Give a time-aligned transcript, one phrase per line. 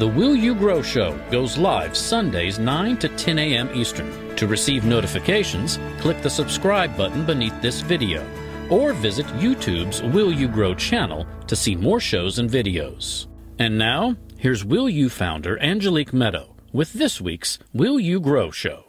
[0.00, 3.68] The Will You Grow Show goes live Sundays 9 to 10 a.m.
[3.74, 4.34] Eastern.
[4.36, 8.26] To receive notifications, click the subscribe button beneath this video
[8.70, 13.26] or visit YouTube's Will You Grow channel to see more shows and videos.
[13.58, 18.86] And now, here's Will You founder Angelique Meadow with this week's Will You Grow Show.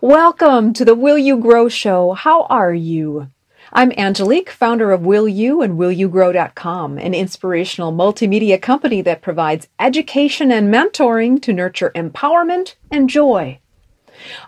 [0.00, 2.14] Welcome to the Will You Grow Show.
[2.14, 3.28] How are you?
[3.72, 10.50] I'm Angelique, founder of Will You and WillYouGrow.com, an inspirational multimedia company that provides education
[10.50, 13.60] and mentoring to nurture empowerment and joy.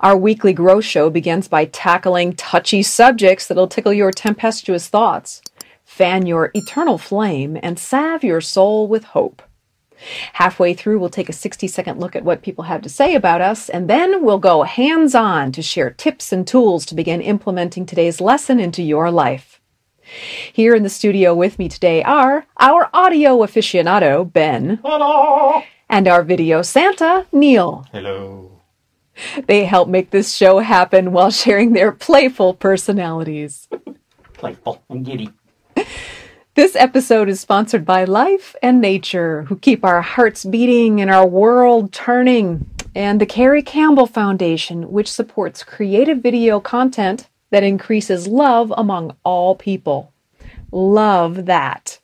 [0.00, 5.40] Our weekly Grow Show begins by tackling touchy subjects that'll tickle your tempestuous thoughts,
[5.84, 9.40] fan your eternal flame, and salve your soul with hope.
[10.34, 13.40] Halfway through, we'll take a 60 second look at what people have to say about
[13.40, 17.86] us, and then we'll go hands on to share tips and tools to begin implementing
[17.86, 19.60] today's lesson into your life.
[20.52, 24.80] Here in the studio with me today are our audio aficionado, Ben.
[24.82, 25.62] Hello.
[25.88, 27.86] And our video Santa, Neil.
[27.92, 28.60] Hello.
[29.46, 33.68] They help make this show happen while sharing their playful personalities.
[34.34, 35.30] Playful and giddy.
[36.54, 41.26] This episode is sponsored by Life and Nature, who keep our hearts beating and our
[41.26, 48.70] world turning, and the Carrie Campbell Foundation, which supports creative video content that increases love
[48.76, 50.12] among all people.
[50.70, 51.98] Love that.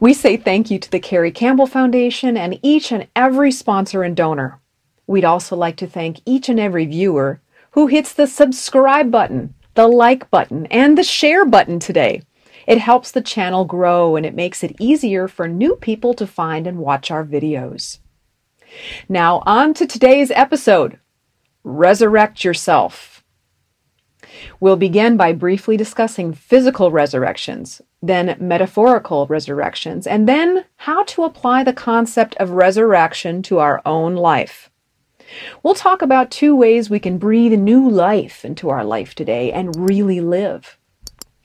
[0.00, 4.16] We say thank you to the Carrie Campbell Foundation and each and every sponsor and
[4.16, 4.58] donor.
[5.06, 9.86] We'd also like to thank each and every viewer who hits the subscribe button, the
[9.86, 12.22] like button, and the share button today.
[12.66, 16.66] It helps the channel grow and it makes it easier for new people to find
[16.66, 17.98] and watch our videos.
[19.08, 20.98] Now, on to today's episode
[21.62, 23.24] Resurrect Yourself.
[24.60, 31.64] We'll begin by briefly discussing physical resurrections, then metaphorical resurrections, and then how to apply
[31.64, 34.70] the concept of resurrection to our own life.
[35.62, 39.88] We'll talk about two ways we can breathe new life into our life today and
[39.88, 40.78] really live.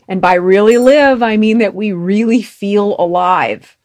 [0.10, 3.78] And by really live, I mean that we really feel alive.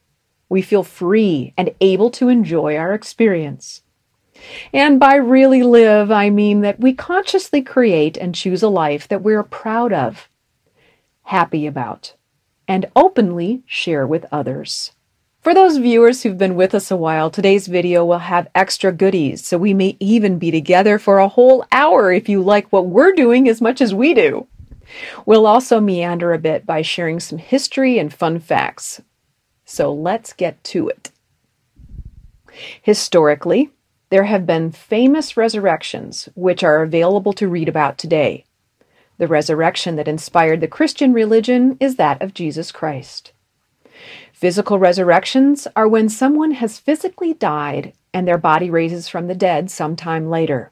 [0.49, 3.83] We feel free and able to enjoy our experience.
[4.73, 9.21] And by really live, I mean that we consciously create and choose a life that
[9.21, 10.31] we're proud of,
[11.25, 12.15] happy about,
[12.67, 14.93] and openly share with others.
[15.43, 19.47] For those viewers who've been with us a while, today's video will have extra goodies,
[19.47, 23.13] so we may even be together for a whole hour if you like what we're
[23.13, 24.47] doing as much as we do.
[25.27, 29.01] We'll also meander a bit by sharing some history and fun facts.
[29.65, 31.11] So let's get to it.
[32.83, 33.71] Historically,
[34.11, 38.45] there have been famous resurrections which are available to read about today.
[39.19, 43.33] The resurrection that inspired the Christian religion is that of Jesus Christ.
[44.33, 49.71] Physical resurrections are when someone has physically died and their body raises from the dead
[49.71, 50.71] sometime later.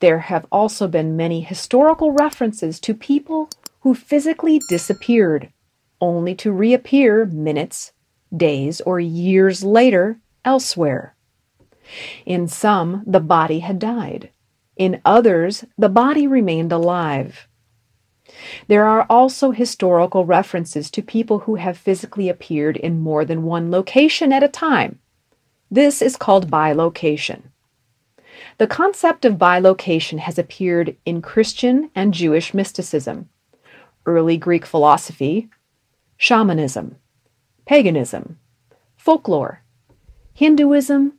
[0.00, 3.48] There have also been many historical references to people
[3.80, 5.52] who physically disappeared,
[6.00, 7.92] only to reappear minutes,
[8.36, 11.14] days, or years later elsewhere.
[12.26, 14.30] In some, the body had died.
[14.76, 17.48] In others, the body remained alive.
[18.66, 23.70] There are also historical references to people who have physically appeared in more than one
[23.70, 24.98] location at a time.
[25.70, 27.44] This is called bilocation.
[28.58, 33.28] The concept of bilocation has appeared in Christian and Jewish mysticism,
[34.06, 35.50] early Greek philosophy,
[36.16, 36.96] shamanism,
[37.66, 38.38] paganism,
[38.96, 39.62] folklore,
[40.32, 41.14] Hinduism,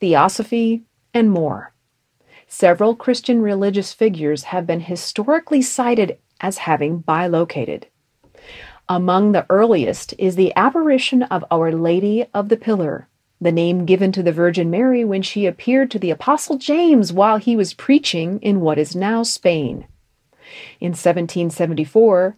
[0.00, 0.82] theosophy,
[1.12, 1.74] and more.
[2.46, 7.86] Several Christian religious figures have been historically cited as having bilocated.
[8.88, 13.08] Among the earliest is the apparition of Our Lady of the Pillar,
[13.42, 17.38] the name given to the Virgin Mary when she appeared to the Apostle James while
[17.38, 19.88] he was preaching in what is now Spain.
[20.78, 22.36] In 1774,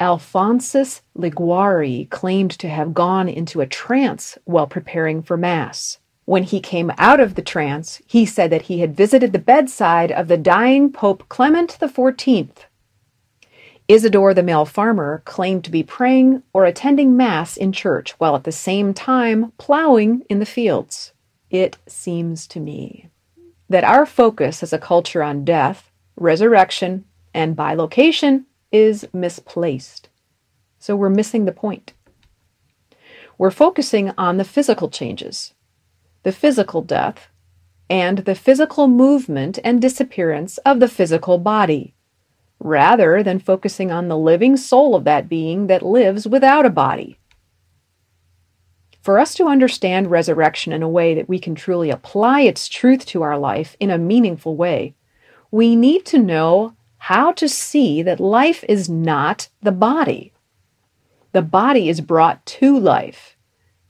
[0.00, 5.98] Alphonsus Liguori claimed to have gone into a trance while preparing for Mass.
[6.24, 10.10] When he came out of the trance, he said that he had visited the bedside
[10.10, 12.48] of the dying Pope Clement XIV
[13.90, 18.44] Isidore the male farmer claimed to be praying or attending Mass in church while at
[18.44, 21.12] the same time plowing in the fields.
[21.50, 23.08] It seems to me
[23.68, 27.04] that our focus as a culture on death, resurrection,
[27.34, 30.08] and bilocation is misplaced.
[30.78, 31.92] So we're missing the point.
[33.38, 35.52] We're focusing on the physical changes,
[36.22, 37.28] the physical death,
[37.88, 41.96] and the physical movement and disappearance of the physical body
[42.60, 47.18] rather than focusing on the living soul of that being that lives without a body.
[49.02, 53.06] For us to understand resurrection in a way that we can truly apply its truth
[53.06, 54.94] to our life in a meaningful way,
[55.50, 60.32] we need to know how to see that life is not the body.
[61.32, 63.36] The body is brought to life.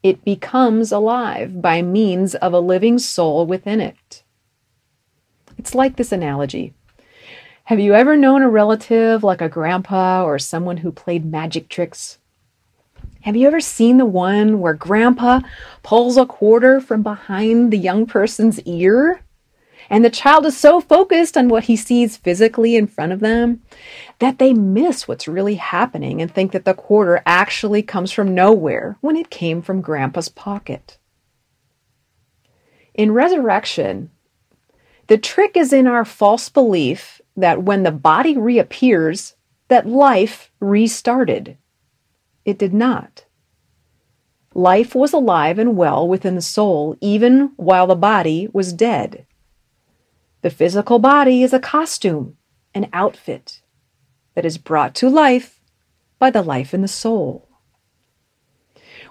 [0.03, 4.23] It becomes alive by means of a living soul within it.
[5.59, 6.73] It's like this analogy.
[7.71, 12.19] Have you ever known a relative like a grandpa or someone who played magic tricks?
[13.21, 15.39] Have you ever seen the one where grandpa
[15.85, 19.23] pulls a quarter from behind the young person's ear?
[19.89, 23.63] And the child is so focused on what he sees physically in front of them
[24.19, 28.97] that they miss what's really happening and think that the quarter actually comes from nowhere
[29.01, 30.99] when it came from grandpa's pocket.
[32.95, 34.11] In resurrection,
[35.07, 39.35] the trick is in our false belief that when the body reappears,
[39.69, 41.57] that life restarted.
[42.45, 43.25] It did not.
[44.55, 49.27] Life was alive and well within the soul even while the body was dead.
[50.43, 52.37] The physical body is a costume,
[52.75, 53.63] an outfit
[54.35, 55.61] that is brought to life
[56.19, 57.49] by the life in the soul.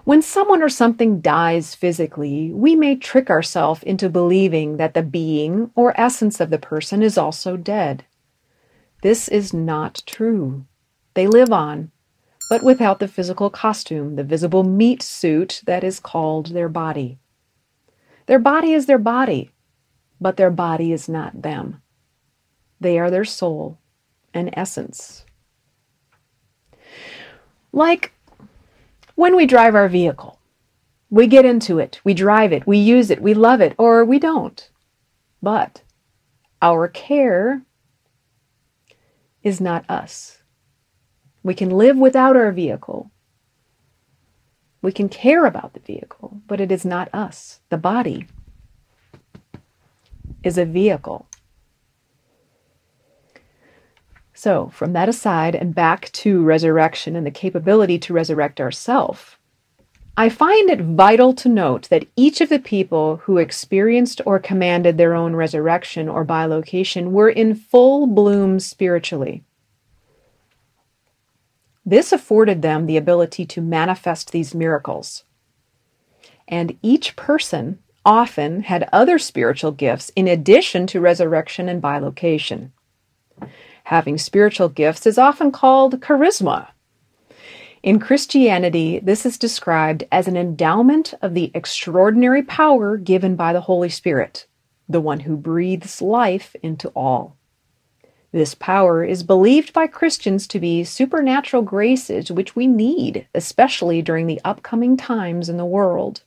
[0.04, 5.70] When someone or something dies physically, we may trick ourselves into believing that the being
[5.74, 8.04] or essence of the person is also dead.
[9.02, 10.66] This is not true.
[11.14, 11.90] They live on,
[12.50, 17.18] but without the physical costume, the visible meat suit that is called their body.
[18.26, 19.50] Their body is their body,
[20.20, 21.80] but their body is not them.
[22.80, 23.78] They are their soul
[24.34, 25.24] and essence.
[27.72, 28.12] Like
[29.14, 30.38] when we drive our vehicle,
[31.08, 34.18] we get into it, we drive it, we use it, we love it, or we
[34.18, 34.68] don't.
[35.42, 35.82] But
[36.62, 37.62] our care
[39.42, 40.42] is not us.
[41.42, 43.10] We can live without our vehicle.
[44.82, 48.26] We can care about the vehicle, but it is not us, the body
[50.42, 51.26] is a vehicle.
[54.32, 59.38] So, from that aside and back to resurrection and the capability to resurrect ourself,
[60.20, 64.98] I find it vital to note that each of the people who experienced or commanded
[64.98, 69.44] their own resurrection or bilocation were in full bloom spiritually.
[71.86, 75.24] This afforded them the ability to manifest these miracles.
[76.46, 82.72] And each person often had other spiritual gifts in addition to resurrection and bilocation.
[83.84, 86.72] Having spiritual gifts is often called charisma.
[87.82, 93.62] In Christianity, this is described as an endowment of the extraordinary power given by the
[93.62, 94.46] Holy Spirit,
[94.88, 97.36] the one who breathes life into all.
[98.32, 104.26] This power is believed by Christians to be supernatural graces which we need, especially during
[104.26, 106.22] the upcoming times in the world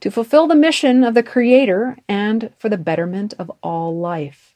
[0.00, 4.53] to fulfill the mission of the Creator and for the betterment of all life.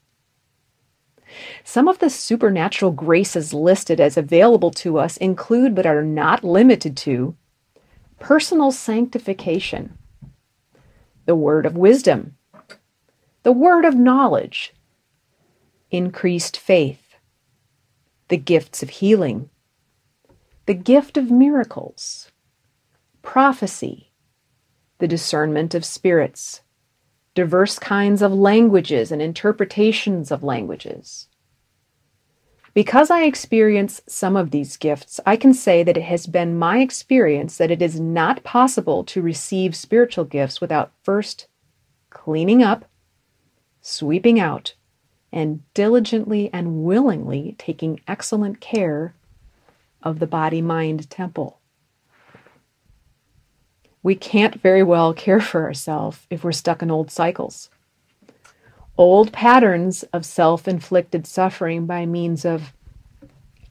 [1.65, 6.97] Some of the supernatural graces listed as available to us include, but are not limited
[6.99, 7.37] to,
[8.19, 9.97] personal sanctification,
[11.27, 12.37] the word of wisdom,
[13.43, 14.75] the word of knowledge,
[15.91, 17.17] increased faith,
[18.29, 19.49] the gifts of healing,
[20.67, 22.31] the gift of miracles,
[23.23, 24.13] prophecy,
[24.99, 26.63] the discernment of spirits,
[27.35, 31.28] diverse kinds of languages and interpretations of languages.
[32.79, 36.79] Because I experience some of these gifts, I can say that it has been my
[36.79, 41.49] experience that it is not possible to receive spiritual gifts without first
[42.09, 42.85] cleaning up,
[43.81, 44.75] sweeping out,
[45.33, 49.17] and diligently and willingly taking excellent care
[50.01, 51.59] of the body mind temple
[54.03, 57.69] we can't very well care for ourselves if we're stuck in old cycles.
[58.99, 62.73] Old patterns of self inflicted suffering by means of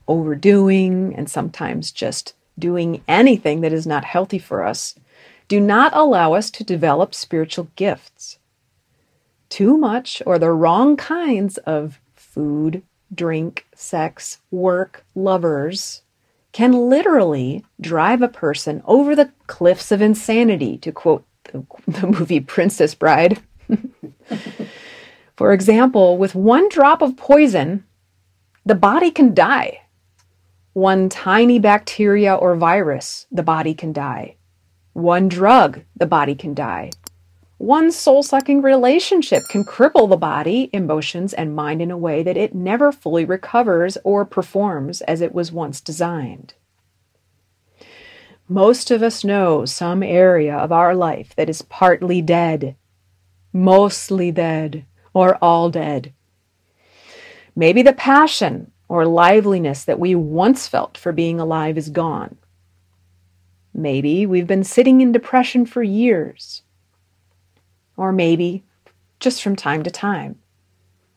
[0.08, 4.96] overdoing and sometimes just doing anything that is not healthy for us
[5.50, 8.40] do not allow us to develop spiritual gifts.
[9.50, 12.82] Too much or the wrong kinds of food,
[13.14, 16.04] drink, sex, work, lovers,
[16.54, 22.40] can literally drive a person over the cliffs of insanity, to quote the, the movie
[22.40, 23.42] Princess Bride.
[25.38, 27.86] For example, with one drop of poison,
[28.66, 29.84] the body can die.
[30.74, 34.38] One tiny bacteria or virus, the body can die.
[34.94, 36.90] One drug, the body can die.
[37.60, 42.38] One soul sucking relationship can cripple the body, emotions, and mind in a way that
[42.38, 46.56] it never fully recovers or performs as it was once designed.
[48.48, 52.76] Most of us know some area of our life that is partly dead,
[53.54, 54.86] mostly dead,
[55.18, 56.14] or all dead.
[57.56, 62.38] Maybe the passion or liveliness that we once felt for being alive is gone.
[63.74, 66.62] Maybe we've been sitting in depression for years.
[67.96, 68.64] Or maybe
[69.20, 70.38] just from time to time.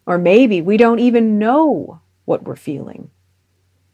[0.07, 3.11] Or maybe we don't even know what we're feeling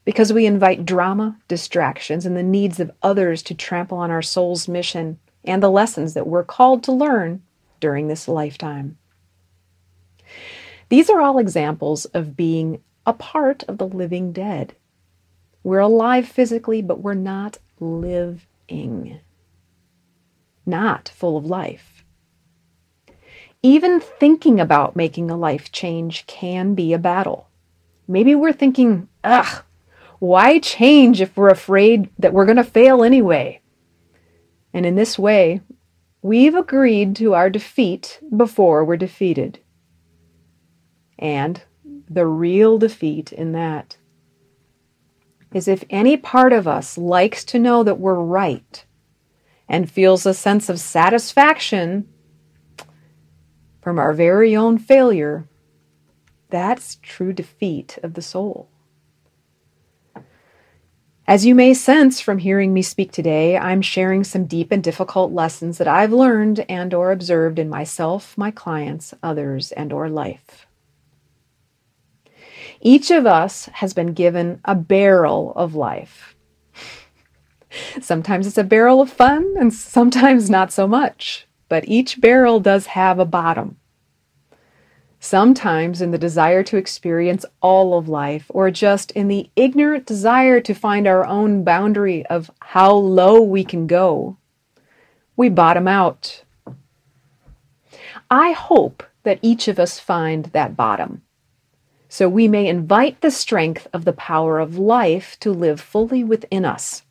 [0.04, 4.68] because we invite drama, distractions, and the needs of others to trample on our soul's
[4.68, 7.42] mission and the lessons that we're called to learn
[7.80, 8.96] during this lifetime.
[10.88, 14.76] These are all examples of being a part of the living dead.
[15.62, 19.20] We're alive physically, but we're not living,
[20.64, 22.04] not full of life.
[23.62, 27.48] Even thinking about making a life change can be a battle.
[28.06, 29.64] Maybe we're thinking, ugh,
[30.20, 33.60] why change if we're afraid that we're going to fail anyway?
[34.72, 35.62] And in this way,
[36.22, 39.58] we've agreed to our defeat before we're defeated.
[41.18, 41.62] And
[42.08, 43.96] the real defeat in that
[45.52, 48.84] is if any part of us likes to know that we're right
[49.68, 52.08] and feels a sense of satisfaction
[53.80, 55.48] from our very own failure,
[56.50, 58.68] that's true defeat of the soul.
[61.28, 65.32] As you may sense from hearing me speak today, I'm sharing some deep and difficult
[65.32, 70.65] lessons that I've learned and or observed in myself, my clients, others, and or life.
[72.80, 76.34] Each of us has been given a barrel of life.
[78.00, 82.86] Sometimes it's a barrel of fun and sometimes not so much, but each barrel does
[82.86, 83.76] have a bottom
[85.26, 90.60] sometimes in the desire to experience all of life, or just in the ignorant desire
[90.60, 94.36] to find our own boundary of how low we can go,
[95.36, 96.44] we bottom out.
[98.30, 101.22] I hope that each of us find that bottom,
[102.08, 106.64] so we may invite the strength of the power of life to live fully within
[106.64, 107.02] us.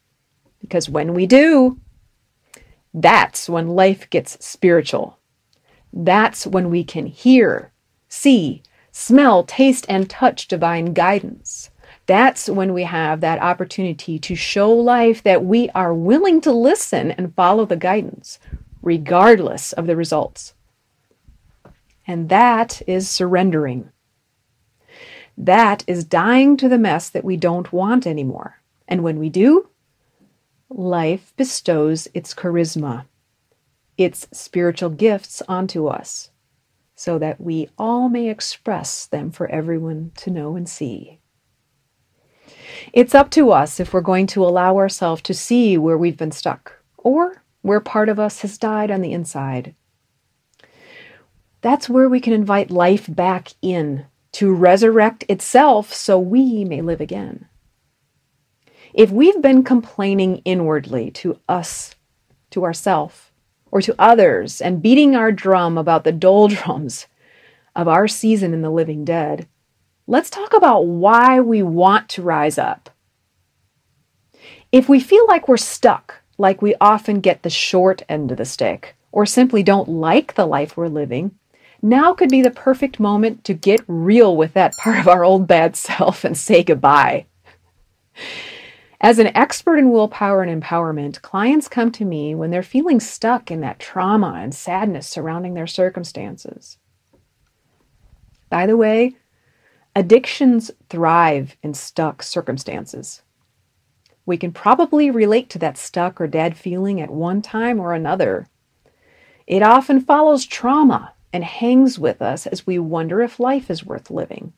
[0.61, 1.79] Because when we do,
[2.93, 5.19] that's when life gets spiritual.
[5.91, 7.71] That's when we can hear
[8.07, 11.69] see, smell, taste, and touch divine guidance.
[12.05, 17.11] That's when we have that opportunity to show life that we are willing to listen
[17.11, 18.39] and follow the guidance,
[18.81, 20.53] regardless of the results.
[22.07, 23.91] And that is surrendering.
[25.38, 28.62] That is dying to the mess that we don't want anymore.
[28.88, 29.70] And when we do,
[30.70, 33.06] life bestows its charisma,
[33.98, 36.30] its spiritual gifts onto us
[36.96, 41.20] so that we all may express them for everyone to know and see.
[42.94, 46.32] It's up to us if we're going to allow ourselves to see where we've been
[46.32, 49.75] stuck or where part of us has died on the inside.
[51.62, 57.00] That's where we can invite life back in to resurrect itself so we may live
[57.00, 57.48] again.
[58.94, 61.96] If we've been complaining inwardly to us,
[62.50, 63.32] to ourself,
[63.72, 67.08] or to others and beating our drum about the doldrums
[67.77, 69.48] of our season in the living dead,
[70.06, 72.89] let's talk about why we want to rise up.
[74.70, 78.44] If we feel like we're stuck, like we often get the short end of the
[78.44, 81.32] stick, or simply don't like the life we're living,
[81.86, 85.48] now could be the perfect moment to get real with that part of our old
[85.48, 87.27] bad self and say goodbye.
[89.00, 93.51] As an expert in willpower and empowerment, clients come to me when they're feeling stuck
[93.51, 96.80] in that trauma and sadness surrounding their circumstances.
[98.50, 99.15] By the way,
[99.96, 103.22] addictions thrive in stuck circumstances.
[104.25, 108.48] We can probably relate to that stuck or dead feeling at one time or another.
[109.46, 114.10] It often follows trauma and hangs with us as we wonder if life is worth
[114.10, 114.54] living.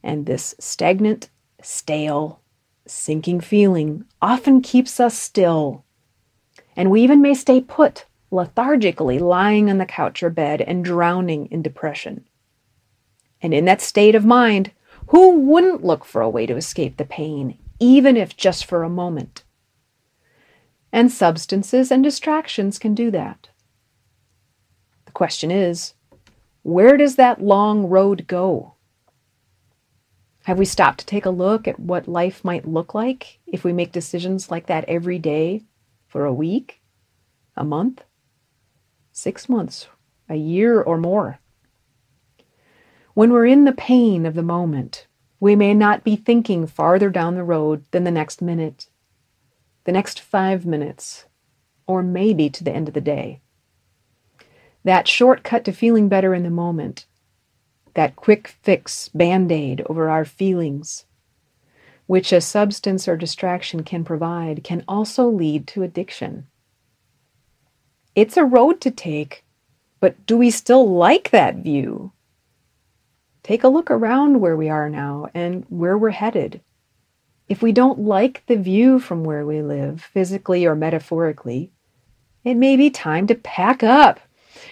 [0.00, 1.28] And this stagnant,
[1.60, 2.40] stale,
[2.86, 5.84] sinking feeling often keeps us still.
[6.76, 11.46] And we even may stay put, lethargically lying on the couch or bed and drowning
[11.46, 12.28] in depression.
[13.42, 14.70] And in that state of mind,
[15.08, 18.88] who wouldn't look for a way to escape the pain, even if just for a
[18.88, 19.42] moment?
[20.92, 23.49] And substances and distractions can do that.
[25.20, 25.92] Question is,
[26.62, 28.76] where does that long road go?
[30.44, 33.74] Have we stopped to take a look at what life might look like if we
[33.74, 35.64] make decisions like that every day
[36.06, 36.80] for a week,
[37.54, 38.02] a month,
[39.12, 39.88] six months,
[40.26, 41.38] a year, or more?
[43.12, 45.06] When we're in the pain of the moment,
[45.38, 48.88] we may not be thinking farther down the road than the next minute.
[49.84, 51.26] the next five minutes,
[51.86, 53.42] or maybe to the end of the day.
[54.84, 57.06] That shortcut to feeling better in the moment,
[57.94, 61.04] that quick fix band aid over our feelings,
[62.06, 66.46] which a substance or distraction can provide, can also lead to addiction.
[68.14, 69.44] It's a road to take,
[70.00, 72.12] but do we still like that view?
[73.42, 76.62] Take a look around where we are now and where we're headed.
[77.48, 81.70] If we don't like the view from where we live, physically or metaphorically,
[82.44, 84.20] it may be time to pack up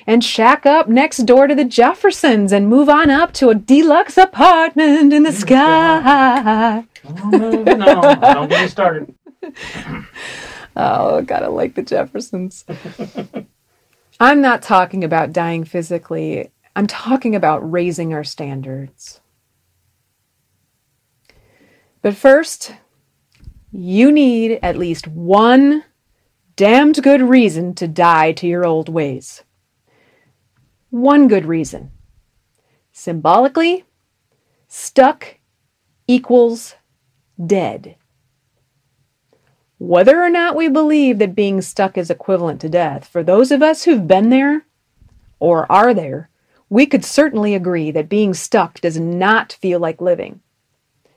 [0.07, 4.17] and shack up next door to the Jeffersons and move on up to a deluxe
[4.17, 6.85] apartment in the oh sky.
[7.05, 8.21] Oh, moving on.
[8.21, 9.15] Don't get me started.
[10.81, 12.65] Oh, gotta like the Jeffersons.
[14.21, 19.21] I'm not talking about dying physically, I'm talking about raising our standards.
[22.01, 22.77] But first,
[23.73, 25.83] you need at least one
[26.55, 29.43] damned good reason to die to your old ways.
[30.91, 31.91] One good reason.
[32.93, 33.85] Symbolically,
[34.69, 35.37] stuck
[36.07, 36.77] equals
[37.45, 37.97] dead.
[39.79, 43.63] Whether or not we believe that being stuck is equivalent to death, for those of
[43.63, 44.67] us who've been there
[45.39, 46.31] or are there,
[46.71, 50.41] we could certainly agree that being stuck does not feel like living.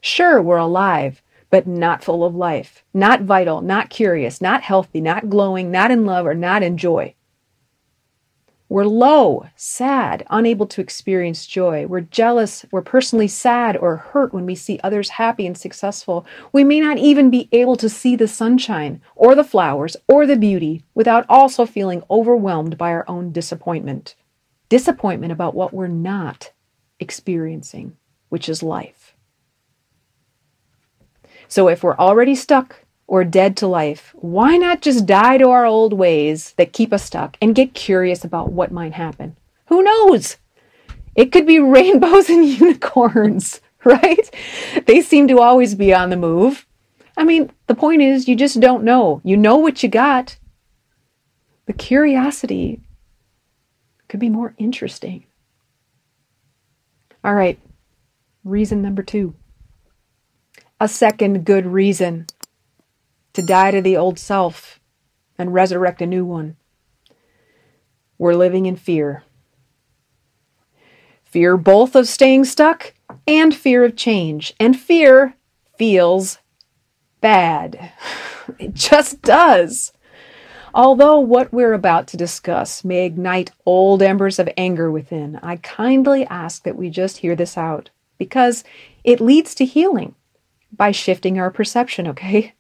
[0.02, 5.30] Sure, we're alive, but not full of life, not vital, not curious, not healthy, not
[5.30, 7.16] glowing, not in love, or not in joy.
[8.72, 11.86] We're low, sad, unable to experience joy.
[11.88, 16.26] We're jealous, we're personally sad or hurt when we see others happy and successful.
[16.54, 20.38] We may not even be able to see the sunshine or the flowers or the
[20.38, 24.16] beauty without also feeling overwhelmed by our own disappointment.
[24.70, 26.54] Disappointment about what we're not
[26.98, 27.98] experiencing,
[28.30, 29.18] which is life.
[31.50, 32.81] So if we're already stuck
[33.12, 37.04] or dead to life, why not just die to our old ways that keep us
[37.04, 39.36] stuck and get curious about what might happen?
[39.66, 40.38] Who knows?
[41.14, 44.34] It could be rainbows and unicorns, right?
[44.86, 46.66] They seem to always be on the move.
[47.18, 49.20] I mean, the point is, you just don't know.
[49.26, 50.38] You know what you got.
[51.66, 52.80] The curiosity
[54.08, 55.26] could be more interesting.
[57.26, 57.60] All right,
[58.46, 59.36] reason number two
[60.80, 62.26] a second good reason
[63.34, 64.80] to die to the old self
[65.38, 66.58] and resurrect a new one.
[68.18, 69.24] We're living in fear.
[71.24, 72.94] Fear both of staying stuck
[73.28, 74.54] and fear of change.
[74.60, 75.36] And fear
[75.78, 76.40] feels
[77.22, 77.92] bad.
[78.60, 79.94] It just does.
[80.74, 86.26] Although what we're about to discuss may ignite old embers of anger within, I kindly
[86.26, 88.64] ask that we just hear this out because
[89.04, 90.16] it leads to healing
[90.72, 92.54] by shifting our perception, okay?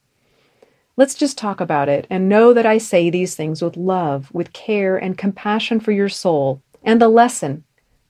[1.01, 4.53] Let's just talk about it and know that I say these things with love, with
[4.53, 7.63] care, and compassion for your soul and the lesson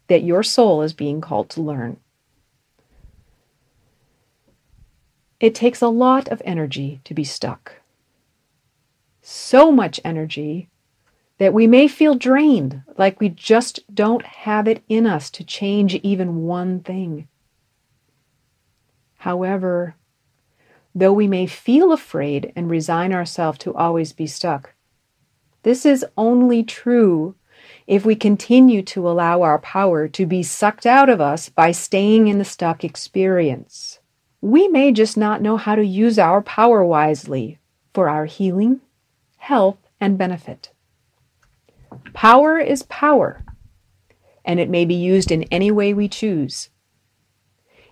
[0.07, 2.01] that your soul is being called to learn.
[5.39, 7.75] It takes a lot of energy to be stuck.
[9.21, 10.67] So much energy
[11.37, 15.95] that we may feel drained, like we just don't have it in us to change
[15.95, 17.29] even one thing.
[19.19, 19.95] However,
[20.93, 24.73] though we may feel afraid and resign ourselves to always be stuck,
[25.63, 27.35] this is only true
[27.87, 32.27] if we continue to allow our power to be sucked out of us by staying
[32.27, 33.99] in the stuck experience.
[34.41, 37.59] We may just not know how to use our power wisely
[37.93, 38.81] for our healing,
[39.37, 40.71] health, and benefit.
[42.13, 43.43] Power is power,
[44.43, 46.69] and it may be used in any way we choose.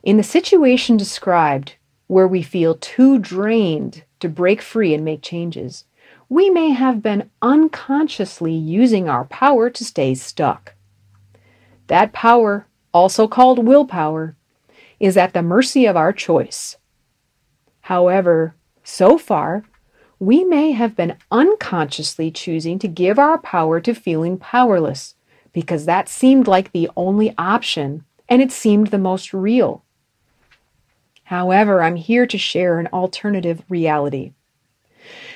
[0.02, 1.76] In the situation described,
[2.10, 5.86] where we feel too drained to break free and make changes,
[6.28, 10.74] we may have been unconsciously using our power to stay stuck.
[11.86, 14.36] That power, also called willpower,
[15.00, 16.78] is at the mercy of our choice.
[17.82, 19.63] However, so far,
[20.17, 25.13] we may have been unconsciously choosing to give our power to feeling powerless
[25.54, 29.84] because that seemed like the only option and it seemed the most real.
[31.30, 34.34] However, I'm here to share an alternative reality.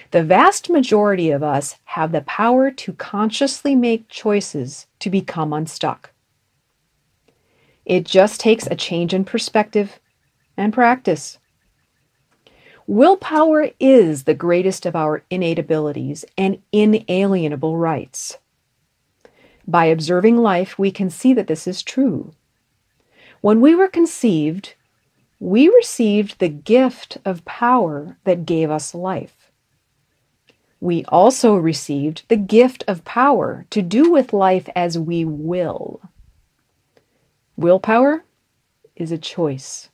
[0.10, 6.12] The vast majority of us have the power to consciously make choices to become unstuck.
[7.86, 10.00] It just takes a change in perspective
[10.58, 11.38] and practice.
[12.88, 18.40] Willpower is the greatest of our innate abilities and inalienable rights.
[19.68, 22.34] By observing life, we can see that this is true.
[23.42, 24.74] When we were conceived,
[25.44, 29.52] we received the gift of power that gave us life.
[30.80, 36.00] We also received the gift of power to do with life as we will.
[37.58, 38.24] Willpower
[38.96, 39.90] is a choice.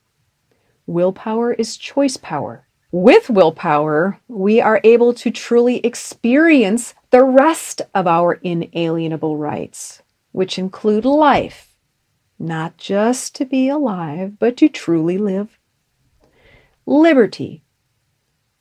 [0.86, 2.68] Willpower is choice power.
[2.92, 10.60] With willpower, we are able to truly experience the rest of our inalienable rights, which
[10.60, 11.69] include life,
[12.40, 15.60] not just to be alive, but to truly live,
[16.86, 17.64] liberty,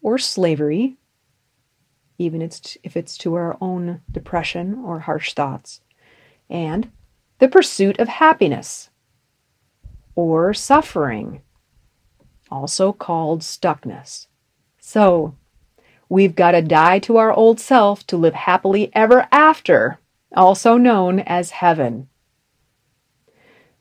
[0.02, 0.96] or slavery,
[2.18, 5.80] even if it's to our own depression or harsh thoughts,
[6.50, 6.90] and
[7.38, 8.90] the pursuit of happiness
[10.16, 11.40] or suffering
[12.50, 14.26] also called stuckness.
[14.80, 15.36] So,
[16.08, 20.00] we've got to die to our old self to live happily ever after,
[20.34, 22.08] also known as heaven.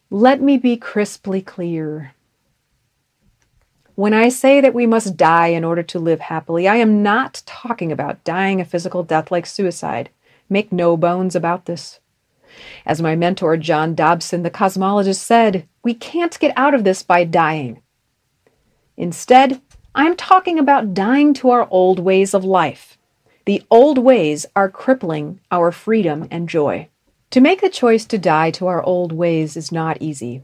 [0.09, 2.13] Let me be crisply clear.
[3.95, 7.43] When I say that we must die in order to live happily, I am not
[7.45, 10.09] talking about dying a physical death like suicide.
[10.49, 11.99] Make no bones about this.
[12.85, 17.25] As my mentor John Dobson, the cosmologist, said, we can't get out of this by
[17.25, 17.81] dying.
[18.95, 19.61] Instead,
[19.93, 22.97] I'm talking about dying to our old ways of life.
[23.45, 26.87] The old ways are crippling our freedom and joy.
[27.31, 30.43] To make the choice to die to our old ways is not easy.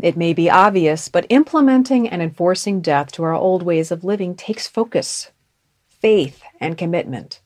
[0.00, 4.34] It may be obvious, but implementing and enforcing death to our old ways of living
[4.34, 5.30] takes focus,
[5.88, 7.40] faith, and commitment.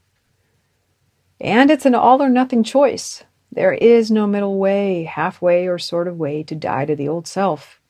[1.40, 3.24] And it's an all or nothing choice.
[3.50, 7.26] There is no middle way, halfway, or sort of way to die to the old
[7.26, 7.80] self.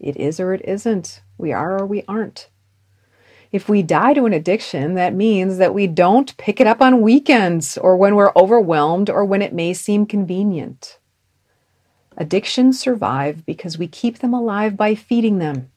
[0.00, 1.22] It is or it isn't.
[1.38, 2.48] We are or we aren't.
[3.52, 7.02] If we die to an addiction, that means that we don't pick it up on
[7.02, 10.98] weekends or when we're overwhelmed or when it may seem convenient.
[12.16, 15.70] Addictions survive because we keep them alive by feeding them.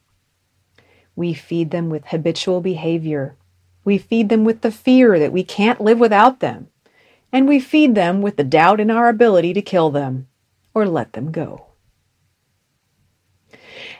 [1.16, 3.36] We feed them with habitual behavior.
[3.84, 6.68] We feed them with the fear that we can't live without them.
[7.32, 10.28] And we feed them with the doubt in our ability to kill them
[10.74, 11.67] or let them go.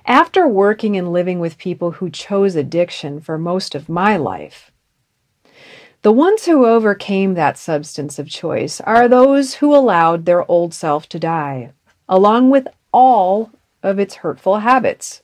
[0.08, 4.72] After working and living with people who chose addiction for most of my life,
[6.00, 11.10] the ones who overcame that substance of choice are those who allowed their old self
[11.10, 11.72] to die,
[12.08, 13.50] along with all
[13.82, 15.22] of its hurtful habits.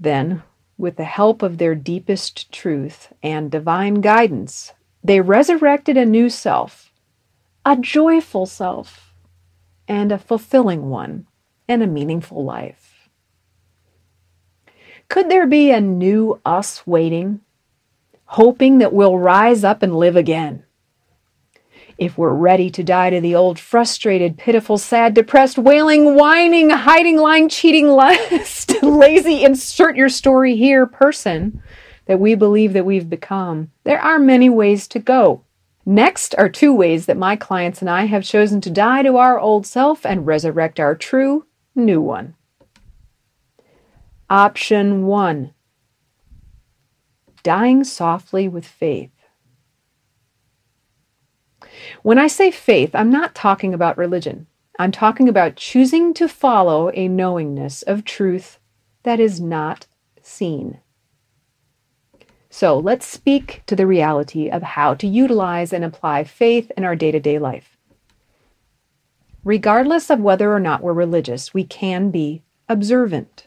[0.00, 0.42] Then,
[0.78, 4.72] with the help of their deepest truth and divine guidance,
[5.04, 6.90] they resurrected a new self,
[7.62, 9.12] a joyful self,
[9.86, 11.26] and a fulfilling one,
[11.68, 12.85] and a meaningful life.
[15.08, 17.40] Could there be a new us waiting,
[18.24, 20.64] hoping that we'll rise up and live again?
[21.98, 27.16] If we're ready to die to the old frustrated, pitiful, sad, depressed, wailing, whining, hiding,
[27.16, 31.62] lying, cheating, lust, lazy, insert your story here person
[32.06, 35.42] that we believe that we've become, there are many ways to go.
[35.84, 39.38] Next are two ways that my clients and I have chosen to die to our
[39.38, 42.35] old self and resurrect our true, new one.
[44.28, 45.52] Option one
[47.44, 49.12] dying softly with faith.
[52.02, 54.48] When I say faith, I'm not talking about religion.
[54.80, 58.58] I'm talking about choosing to follow a knowingness of truth
[59.04, 59.86] that is not
[60.22, 60.80] seen.
[62.50, 66.96] So let's speak to the reality of how to utilize and apply faith in our
[66.96, 67.78] day to day life.
[69.44, 73.45] Regardless of whether or not we're religious, we can be observant.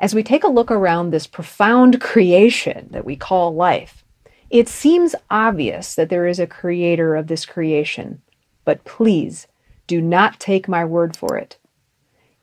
[0.00, 4.04] As we take a look around this profound creation that we call life,
[4.50, 8.22] it seems obvious that there is a creator of this creation,
[8.64, 9.46] but please
[9.86, 11.58] do not take my word for it.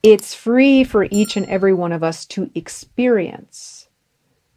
[0.04, 3.88] It's free for each and every one of us to experience.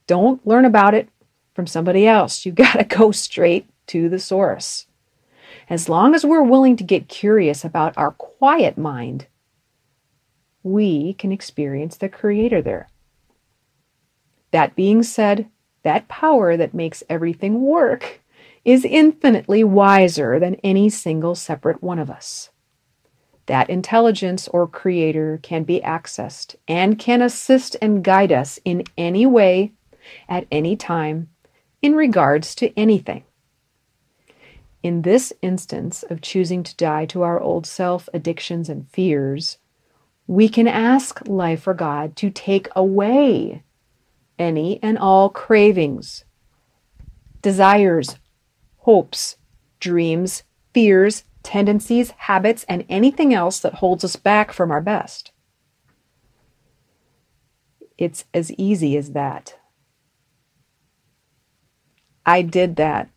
[0.06, 1.08] Don't learn about it
[1.54, 2.44] from somebody else.
[2.44, 4.86] You've got to go straight to the source.
[5.70, 9.26] As long as we're willing to get curious about our quiet mind,
[10.72, 12.88] we can experience the Creator there.
[14.50, 15.48] That being said,
[15.82, 18.20] that power that makes everything work
[18.64, 22.50] is infinitely wiser than any single separate one of us.
[23.46, 29.24] That intelligence or creator can be accessed and can assist and guide us in any
[29.24, 29.72] way,
[30.28, 31.30] at any time,
[31.80, 33.24] in regards to anything.
[34.82, 39.56] In this instance of choosing to die to our old self, addictions, and fears,
[40.28, 43.64] we can ask life or God to take away
[44.38, 46.24] any and all cravings,
[47.40, 48.16] desires,
[48.76, 49.36] hopes,
[49.80, 50.42] dreams,
[50.74, 55.32] fears, tendencies, habits, and anything else that holds us back from our best.
[57.96, 59.56] It's as easy as that.
[62.26, 63.08] I did that.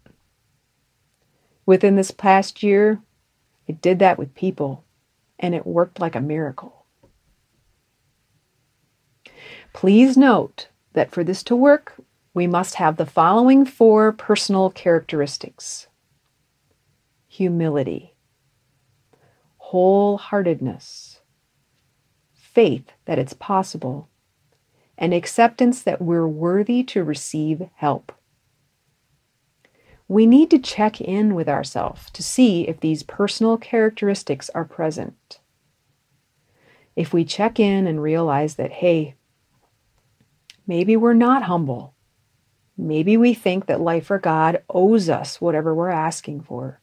[1.66, 3.02] Within this past year,
[3.68, 4.86] I did that with people,
[5.38, 6.81] and it worked like a miracle.
[9.74, 11.96] Please note that for this to work,
[12.34, 15.88] we must have the following four personal characteristics
[17.28, 18.14] humility,
[19.72, 21.20] wholeheartedness,
[22.34, 24.10] faith that it's possible,
[24.98, 28.12] and acceptance that we're worthy to receive help.
[30.10, 35.40] We need to check in with ourselves to see if these personal characteristics are present.
[36.98, 39.16] If we check in and realize that, hey,
[40.68, 41.94] maybe we're not humble,
[42.78, 46.80] maybe we think that life or God owes us whatever we're asking for.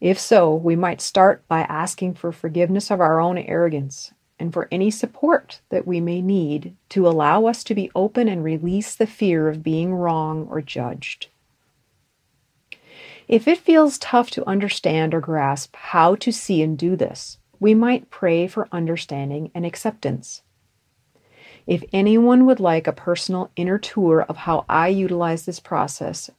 [0.00, 4.68] If so, we might start by asking for forgiveness of our own arrogance and for
[4.70, 9.06] any support that we may need to allow us to be open and release the
[9.06, 11.28] fear of being wrong or judged.
[13.26, 17.74] If it feels tough to understand or grasp how to see and do this, we
[17.74, 20.42] might pray for understanding and acceptance.
[21.66, 26.30] If anyone would like a personal inner tour of how I utilize this process,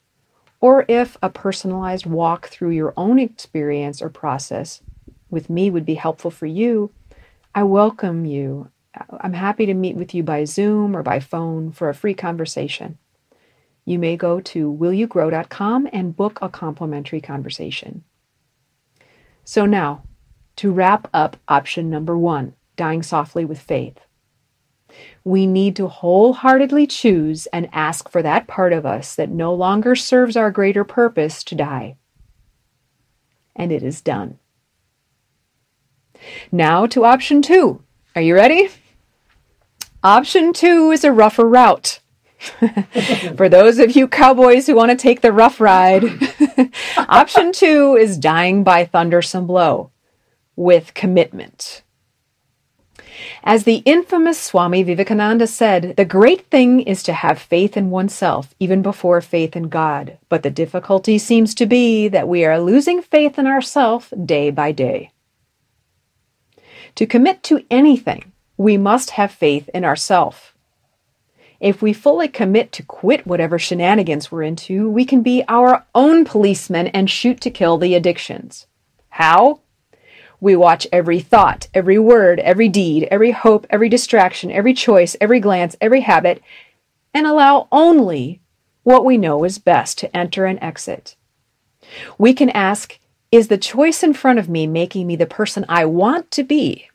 [0.59, 4.81] or if a personalized walk through your own experience or process
[5.29, 6.91] with me would be helpful for you,
[7.53, 8.69] I welcome you.
[9.19, 12.97] I'm happy to meet with you by Zoom or by phone for a free conversation.
[13.83, 18.03] You may go to willyougrow.com and book a complimentary conversation.
[19.43, 20.03] So, now,
[20.57, 23.99] to wrap up option number one dying softly with faith.
[25.25, 29.95] We need to wholeheartedly choose and ask for that part of us that no longer
[29.95, 31.97] serves our greater purpose to die.
[33.55, 34.37] And it is done.
[36.51, 37.81] Now to option two.
[38.15, 38.69] Are you ready?
[40.03, 41.99] Option two is a rougher route.
[43.35, 46.03] For those of you cowboys who want to take the rough ride,
[46.97, 49.89] option two is dying by thundersome blow
[50.55, 51.81] with commitment.
[53.43, 58.53] As the infamous Swami Vivekananda said, the great thing is to have faith in oneself,
[58.59, 60.17] even before faith in God.
[60.29, 64.71] But the difficulty seems to be that we are losing faith in ourselves day by
[64.71, 65.11] day.
[66.95, 70.51] To commit to anything, we must have faith in ourselves.
[71.59, 76.25] If we fully commit to quit whatever shenanigans we're into, we can be our own
[76.25, 78.67] policemen and shoot to kill the addictions.
[79.09, 79.61] How?
[80.39, 85.39] We watch every thought, every word, every deed, every hope, every distraction, every choice, every
[85.39, 86.41] glance, every habit,
[87.13, 88.41] and allow only
[88.83, 91.15] what we know is best to enter and exit.
[92.17, 92.99] We can ask,
[93.31, 96.89] is the choice in front of me making me the person I want to be?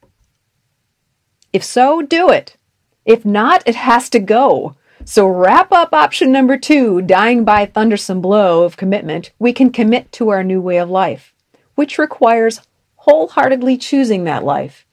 [1.52, 2.56] If so, do it.
[3.04, 4.76] If not, it has to go.
[5.04, 9.32] So wrap up option number two, dying by thundersome blow of commitment.
[9.38, 11.34] We can commit to our new way of life,
[11.74, 12.60] which requires
[13.00, 14.84] wholeheartedly choosing that life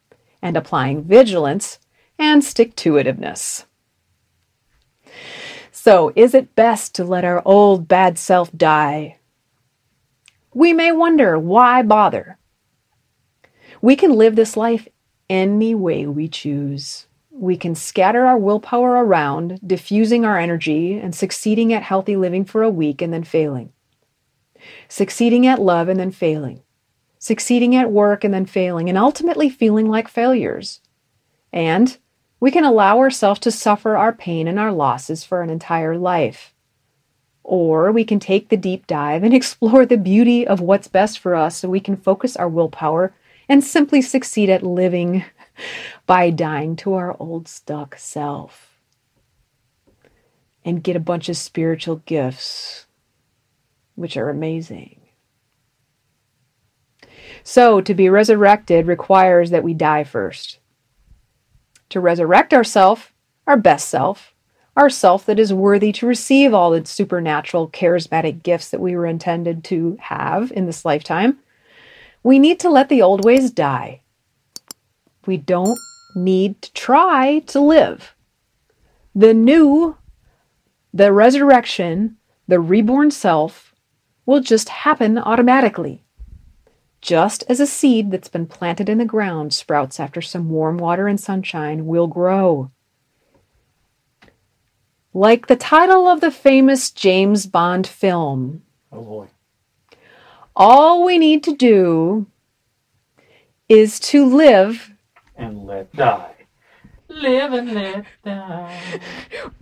[0.41, 1.78] and applying vigilance
[2.17, 3.65] and stick to itiveness.
[5.74, 9.17] So, is it best to let our old bad self die?
[10.54, 12.38] We may wonder why bother?
[13.82, 14.88] We can live this life
[15.30, 17.08] any way we choose.
[17.30, 22.63] We can scatter our willpower around, diffusing our energy and succeeding at healthy living for
[22.63, 23.74] a week and then failing.
[24.88, 26.63] Succeeding at love and then failing
[27.27, 30.79] succeeding at work and then failing, and ultimately feeling like failures.
[31.53, 31.97] And
[32.39, 36.53] we can allow ourselves to suffer our pain and our losses for an entire life.
[37.43, 41.35] Or we can take the deep dive and explore the beauty of what's best for
[41.35, 43.13] us so we can focus our willpower
[43.49, 45.23] and simply succeed at living
[46.05, 48.79] by dying to our old stuck self
[50.63, 52.87] and get a bunch of spiritual gifts,
[53.95, 55.07] which are amazing.
[57.49, 60.60] So, to be resurrected requires that we die first.
[61.91, 63.13] To resurrect ourself,
[63.47, 64.33] our best self,
[64.75, 69.05] our self that is worthy to receive all the supernatural, charismatic gifts that we were
[69.05, 71.39] intended to have in this lifetime,
[72.21, 74.01] we need to let the old ways die.
[75.25, 75.79] We don't
[76.17, 78.13] need to try to live.
[79.15, 79.95] The new,
[80.93, 83.73] the resurrection, the reborn self
[84.25, 86.03] will just happen automatically
[87.08, 91.08] just as a seed that's been planted in the ground sprouts after some warm water
[91.08, 92.70] and sunshine will grow.
[95.13, 98.63] Like the title of the famous James Bond film.
[98.91, 99.28] Oh boy.
[100.54, 102.28] All we need to do
[103.70, 104.91] is to live
[105.38, 106.34] and let die.
[107.08, 108.82] Live and let die.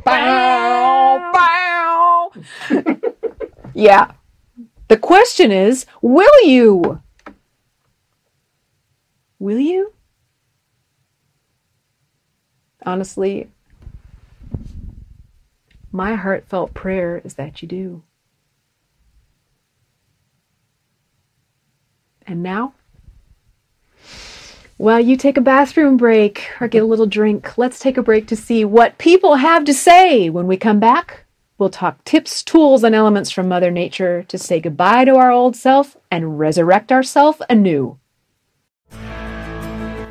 [0.03, 2.31] Bow, bow.
[3.75, 4.13] yeah.
[4.87, 7.03] The question is, will you?
[9.45, 9.93] Will you?
[12.83, 13.51] Honestly,
[15.91, 18.01] my heartfelt prayer is that you do.
[22.25, 22.73] And now?
[24.77, 28.25] While you take a bathroom break or get a little drink, let's take a break
[28.29, 30.27] to see what people have to say.
[30.27, 31.25] When we come back,
[31.59, 35.55] we'll talk tips, tools, and elements from Mother Nature to say goodbye to our old
[35.55, 37.99] self and resurrect ourself anew.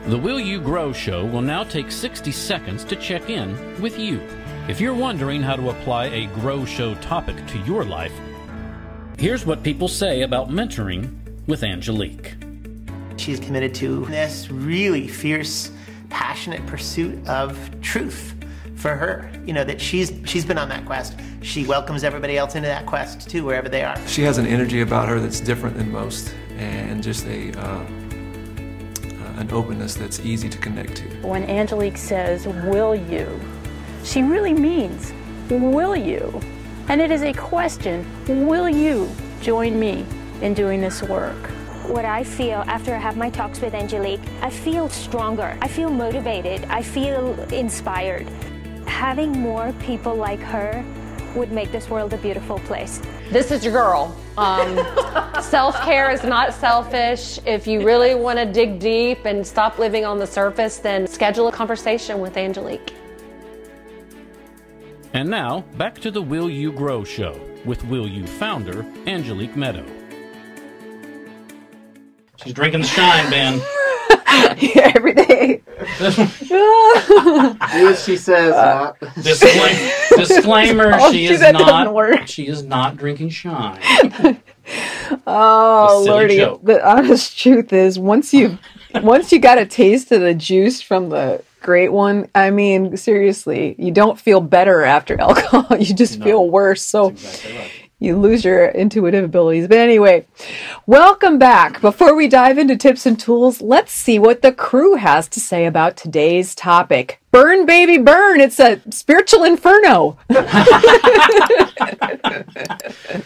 [0.07, 4.21] The Will You Grow show will now take 60 seconds to check in with you.
[4.69, 8.13] If you're wondering how to apply a Grow Show topic to your life,
[9.17, 11.11] here's what people say about mentoring
[11.47, 12.35] with Angelique.
[13.17, 15.73] She's committed to this really fierce,
[16.11, 18.35] passionate pursuit of truth
[18.77, 19.33] for her.
[19.47, 21.19] You know that she's she's been on that quest.
[21.41, 23.97] She welcomes everybody else into that quest too, wherever they are.
[24.07, 27.87] She has an energy about her that's different than most, and just a uh,
[29.37, 31.05] an openness that's easy to connect to.
[31.27, 33.41] When Angelique says, Will you?
[34.03, 35.13] she really means,
[35.49, 36.41] Will you?
[36.89, 38.07] And it is a question
[38.47, 40.07] Will you join me
[40.41, 41.51] in doing this work?
[41.89, 45.91] what I feel after I have my talks with Angelique, I feel stronger, I feel
[45.91, 48.27] motivated, I feel inspired.
[48.87, 50.85] Having more people like her
[51.35, 53.01] would make this world a beautiful place.
[53.31, 54.17] This is your girl.
[54.37, 54.77] Um,
[55.43, 57.39] Self care is not selfish.
[57.45, 61.49] If you really want to dig deep and stop living on the surface, then schedule
[61.49, 62.95] a conversation with Angelique.
[65.13, 69.87] And now, back to the Will You Grow show with Will You founder Angelique Meadow.
[72.43, 73.61] She's drinking the shine, Ben.
[74.59, 75.63] yeah, every day.
[77.73, 79.15] Do she says, uh, not.
[79.23, 82.27] Disclaim- discllaimer: Oh, She is doesn't work.
[82.27, 83.79] She is not drinking shine.
[85.27, 86.37] Oh, silly lordy!
[86.37, 86.65] joke.
[86.65, 88.59] The honest truth is, once you
[89.03, 93.75] once you got a taste of the juice from the great one, I mean, seriously,
[93.79, 95.77] you don't feel better after alcohol.
[95.79, 96.25] You just No.
[96.25, 96.83] feel worse.
[96.83, 97.71] So Exactly right.
[98.05, 99.67] You lose your intuitive abilities.
[99.67, 100.27] But anyway,
[100.87, 101.81] welcome back.
[101.81, 105.67] Before we dive into tips and tools, let's see what the crew has to say
[105.67, 107.21] about today's topic.
[107.31, 108.41] Burn, baby, burn!
[108.41, 110.19] It's a spiritual inferno.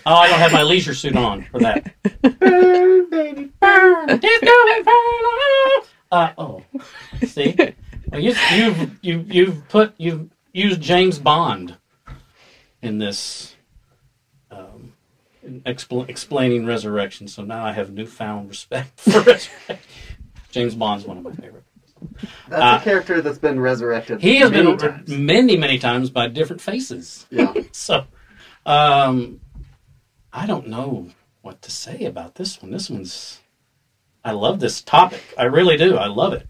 [0.06, 1.94] Oh, I don't have my leisure suit on for that.
[2.40, 4.08] Burn, baby, burn.
[4.10, 5.86] It's going inferno.
[6.10, 6.62] Uh, oh,
[7.26, 7.54] see,
[8.10, 11.76] well, you, you've you, you've put you've used James Bond
[12.82, 13.57] in this in
[15.66, 17.28] expl- explaining resurrection.
[17.28, 19.78] So now I have newfound respect for resurrection.
[20.50, 21.64] James Bond's one of my favorite.
[22.48, 24.20] That's Uh, a character that's been resurrected.
[24.20, 25.08] He has many been times.
[25.08, 27.26] many many times by different faces.
[27.30, 27.52] Yeah.
[27.72, 28.06] So,
[28.66, 29.40] um,
[30.32, 31.08] I don't know
[31.42, 32.70] what to say about this one.
[32.70, 33.40] This one's,
[34.24, 35.22] I love this topic.
[35.38, 35.96] I really do.
[35.96, 36.46] I love it.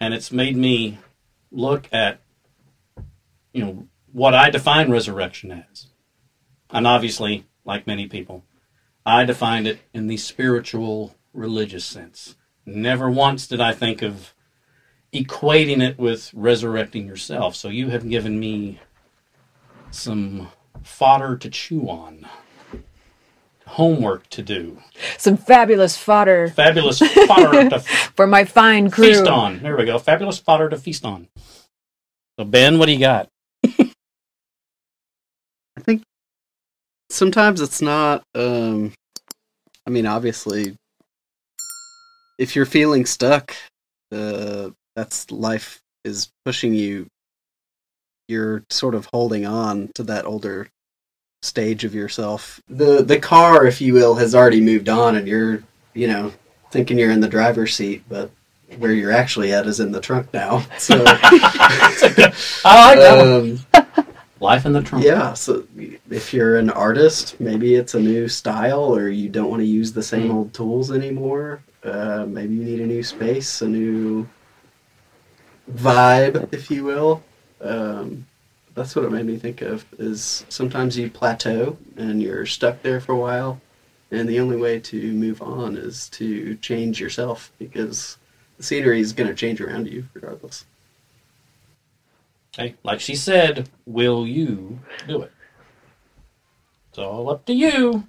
[0.00, 0.98] And it's made me
[1.50, 2.20] look at,
[3.52, 5.86] you know, what I define resurrection as.
[6.70, 8.44] And obviously, like many people,
[9.06, 12.36] I defined it in the spiritual, religious sense.
[12.66, 14.34] Never once did I think of
[15.12, 17.54] equating it with resurrecting yourself.
[17.54, 18.80] So you have given me
[19.90, 20.48] some
[20.82, 22.26] fodder to chew on,
[23.66, 24.78] homework to do,
[25.18, 27.78] Some fabulous fodder fabulous fodder to
[28.16, 29.06] for my fine crew.
[29.08, 29.60] feast on.
[29.62, 29.98] There we go.
[29.98, 31.28] Fabulous fodder to feast on.
[32.38, 33.30] So Ben, what do you got?
[37.14, 38.24] Sometimes it's not.
[38.34, 38.92] Um,
[39.86, 40.76] I mean, obviously,
[42.38, 43.54] if you're feeling stuck,
[44.12, 47.06] uh, that's life is pushing you.
[48.28, 50.68] You're sort of holding on to that older
[51.42, 52.60] stage of yourself.
[52.68, 56.32] The the car, if you will, has already moved on, and you're, you know,
[56.70, 58.30] thinking you're in the driver's seat, but
[58.78, 60.64] where you're actually at is in the trunk now.
[60.78, 61.04] So.
[61.06, 63.58] I like that.
[63.94, 64.06] um,
[64.44, 65.02] Life in the trunk.
[65.04, 65.64] yeah, so
[66.10, 69.92] if you're an artist, maybe it's a new style or you don't want to use
[69.94, 70.34] the same Mm.
[70.34, 71.62] old tools anymore.
[71.82, 74.28] Uh, maybe you need a new space, a new
[75.72, 77.22] vibe, if you will.
[77.60, 78.26] Um,
[78.74, 83.00] that's what it made me think of is sometimes you plateau and you're stuck there
[83.00, 83.60] for a while
[84.10, 88.18] and the only way to move on is to change yourself because
[88.58, 90.64] the scenery is going to change around you regardless.
[92.56, 94.78] Okay, like she said, will you
[95.08, 95.32] do it?
[96.90, 98.06] It's all up to you.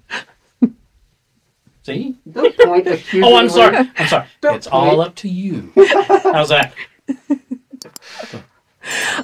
[1.82, 2.16] See?
[2.30, 3.28] Don't point accusingly.
[3.32, 3.76] Oh, I'm sorry.
[3.96, 4.26] I'm sorry.
[4.40, 5.72] Don't It's all up to you.
[5.76, 6.72] How's that?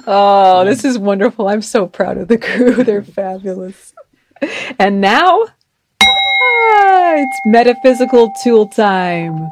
[0.05, 1.47] Oh, this is wonderful.
[1.47, 2.83] I'm so proud of the crew.
[2.83, 3.93] They're fabulous.
[4.77, 5.45] And now,
[6.01, 9.49] ah, it's metaphysical tool time.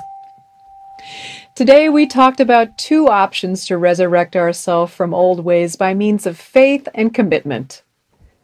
[1.54, 6.38] Today we talked about two options to resurrect ourselves from old ways by means of
[6.38, 7.84] faith and commitment.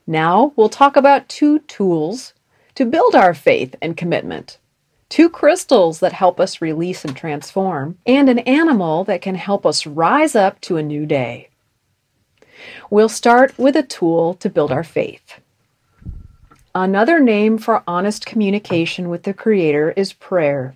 [0.06, 2.34] Now we'll talk about two tools
[2.76, 4.60] to build our faith and commitment.
[5.08, 9.88] Two crystals that help us release and transform, and an animal that can help us
[9.88, 11.48] rise up to a new day.
[12.90, 15.40] We'll start with a tool to build our faith.
[16.76, 20.76] Another name for honest communication with the Creator is prayer.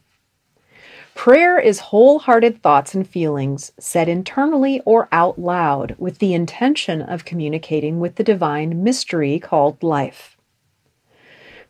[1.16, 7.26] Prayer is wholehearted thoughts and feelings said internally or out loud with the intention of
[7.26, 10.38] communicating with the divine mystery called life.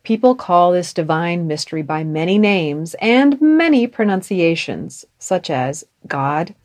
[0.03, 6.55] People call this divine mystery by many names and many pronunciations, such as God,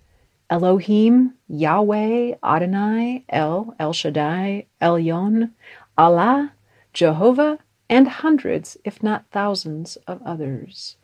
[0.48, 5.50] Elohim, Yahweh, Adonai, El, El Shaddai, Elyon,
[5.98, 6.52] Allah,
[6.92, 7.58] Jehovah,
[7.90, 10.96] and hundreds, if not thousands, of others.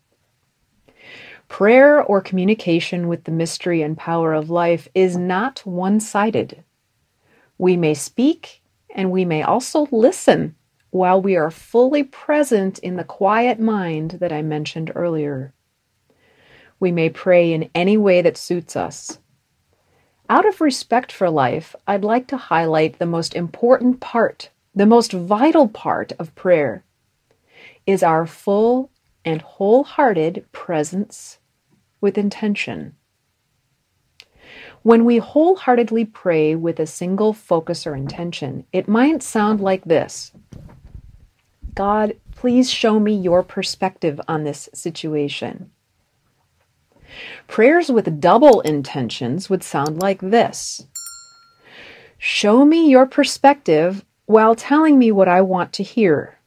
[1.52, 6.64] Prayer or communication with the mystery and power of life is not one sided.
[7.58, 10.56] We may speak and we may also listen
[10.88, 15.52] while we are fully present in the quiet mind that I mentioned earlier.
[16.80, 19.18] We may pray in any way that suits us.
[20.30, 25.12] Out of respect for life, I'd like to highlight the most important part, the most
[25.12, 26.82] vital part of prayer
[27.86, 28.90] is our full
[29.22, 31.38] and wholehearted presence
[32.02, 32.96] with intention.
[34.82, 40.32] When we wholeheartedly pray with a single focus or intention, it might sound like this
[41.74, 45.70] God, please show me your perspective on this situation.
[47.46, 50.86] Prayers with double intentions would sound like this
[52.18, 56.38] Show me your perspective while telling me what I want to hear.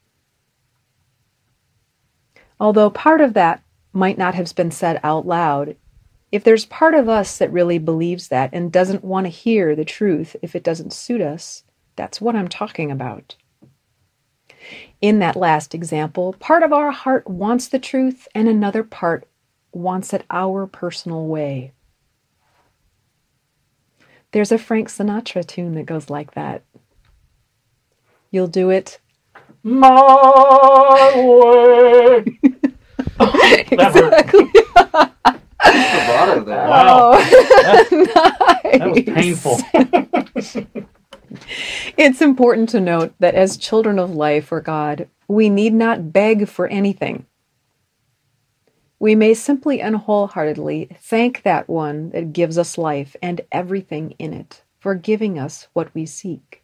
[2.60, 3.62] Although part of that
[3.96, 5.76] might not have been said out loud,
[6.32, 9.86] if there's part of us that really believes that and doesn't want to hear the
[9.86, 11.64] truth if it doesn't suit us,
[11.96, 13.36] that's what I'm talking about.
[15.00, 19.28] In that last example, part of our heart wants the truth and another part
[19.72, 21.72] wants it our personal way.
[24.32, 26.64] There's a Frank Sinatra tune that goes like that.
[28.32, 29.00] You'll do it
[29.64, 32.40] my way.
[33.72, 34.52] exactly.
[36.70, 37.12] Wow.
[37.14, 37.18] Oh,
[38.78, 39.58] That was painful.
[41.98, 46.48] It's important to note that as children of life or God, we need not beg
[46.48, 47.26] for anything.
[49.00, 54.34] We may simply and wholeheartedly thank that one that gives us life and everything in
[54.34, 56.64] it for giving us what we seek.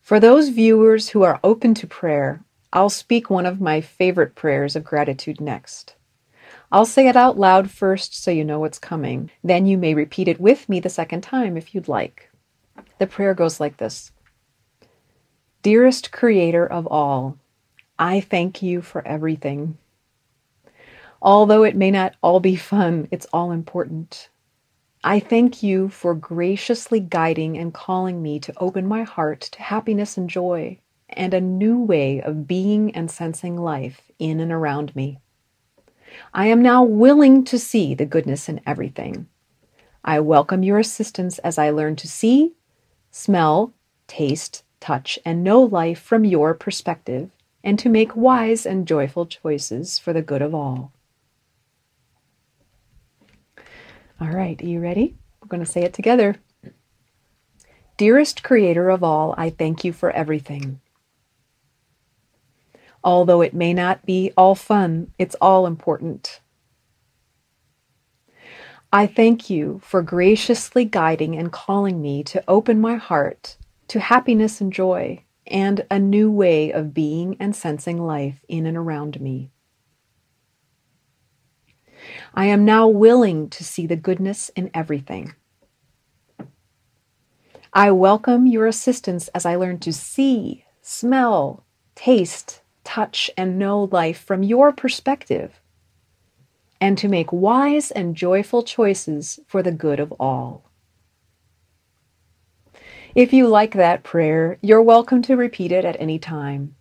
[0.00, 2.42] For those viewers who are open to prayer,
[2.72, 5.96] I'll speak one of my favorite prayers of gratitude next.
[6.70, 9.30] I'll say it out loud first so you know what's coming.
[9.42, 12.30] Then you may repeat it with me the second time if you'd like.
[12.98, 14.12] The prayer goes like this
[15.62, 17.36] Dearest Creator of all,
[17.98, 19.76] I thank you for everything.
[21.20, 24.30] Although it may not all be fun, it's all important.
[25.02, 30.16] I thank you for graciously guiding and calling me to open my heart to happiness
[30.16, 30.78] and joy
[31.10, 35.18] and a new way of being and sensing life in and around me.
[36.34, 39.28] I am now willing to see the goodness in everything.
[40.04, 42.54] I welcome your assistance as I learn to see,
[43.10, 43.72] smell,
[44.06, 47.30] taste, touch, and know life from your perspective
[47.62, 50.92] and to make wise and joyful choices for the good of all.
[54.20, 55.14] All right, are you ready?
[55.40, 56.36] We're going to say it together.
[57.96, 60.80] Dearest Creator of all, I thank you for everything.
[63.02, 66.40] Although it may not be all fun, it's all important.
[68.92, 73.56] I thank you for graciously guiding and calling me to open my heart
[73.88, 78.76] to happiness and joy and a new way of being and sensing life in and
[78.76, 79.50] around me.
[82.34, 85.34] I am now willing to see the goodness in everything.
[87.72, 94.22] I welcome your assistance as I learn to see, smell, taste, touch, and know life
[94.22, 95.60] from your perspective,
[96.80, 100.70] and to make wise and joyful choices for the good of all.
[103.14, 106.76] If you like that prayer, you're welcome to repeat it at any time.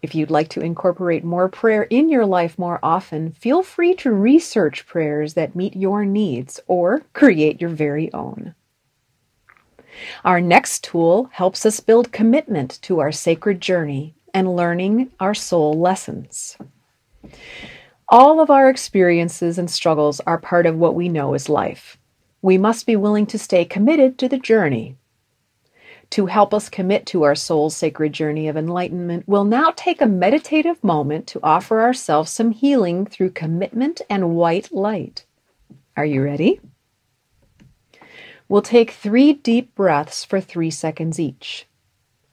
[0.00, 4.12] If you'd like to incorporate more prayer in your life more often, feel free to
[4.12, 8.54] research prayers that meet your needs or create your very own.
[10.24, 15.74] Our next tool helps us build commitment to our sacred journey and learning our soul
[15.74, 16.56] lessons.
[18.08, 21.98] All of our experiences and struggles are part of what we know as life.
[22.40, 24.96] We must be willing to stay committed to the journey.
[26.10, 30.06] To help us commit to our soul's sacred journey of enlightenment, we'll now take a
[30.06, 35.26] meditative moment to offer ourselves some healing through commitment and white light.
[35.96, 36.60] Are you ready?
[38.48, 41.67] We'll take three deep breaths for three seconds each.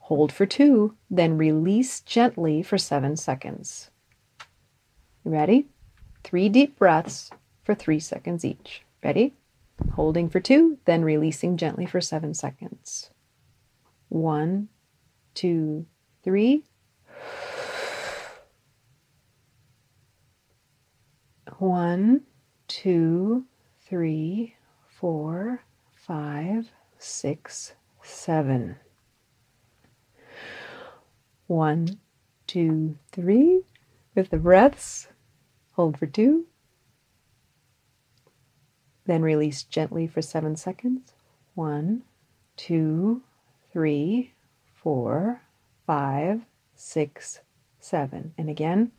[0.05, 3.89] Hold for two, then release gently for seven seconds.
[5.23, 5.65] Ready?
[6.23, 7.31] Three deep breaths
[7.63, 8.83] for three seconds each.
[9.03, 9.33] Ready?
[9.93, 13.09] Holding for two, then releasing gently for seven seconds.
[14.09, 14.67] One,
[15.33, 15.87] two,
[16.23, 16.65] three.
[21.57, 22.21] One,
[22.67, 23.45] two,
[23.81, 24.55] three,
[24.87, 25.63] four,
[25.95, 28.75] five, six, seven.
[31.47, 31.99] One,
[32.47, 33.61] two, three.
[34.15, 35.09] With the breaths,
[35.73, 36.47] hold for two.
[39.05, 41.13] Then release gently for seven seconds.
[41.53, 42.03] One,
[42.55, 43.21] two,
[43.71, 44.33] three,
[44.73, 45.41] four,
[45.85, 46.41] five,
[46.75, 47.41] six,
[47.79, 48.33] seven.
[48.37, 48.91] And again.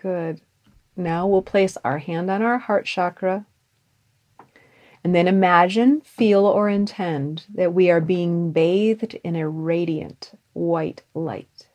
[0.00, 0.40] Good.
[0.96, 3.46] Now we'll place our hand on our heart chakra.
[5.04, 11.02] And then imagine, feel, or intend that we are being bathed in a radiant white
[11.14, 11.68] light.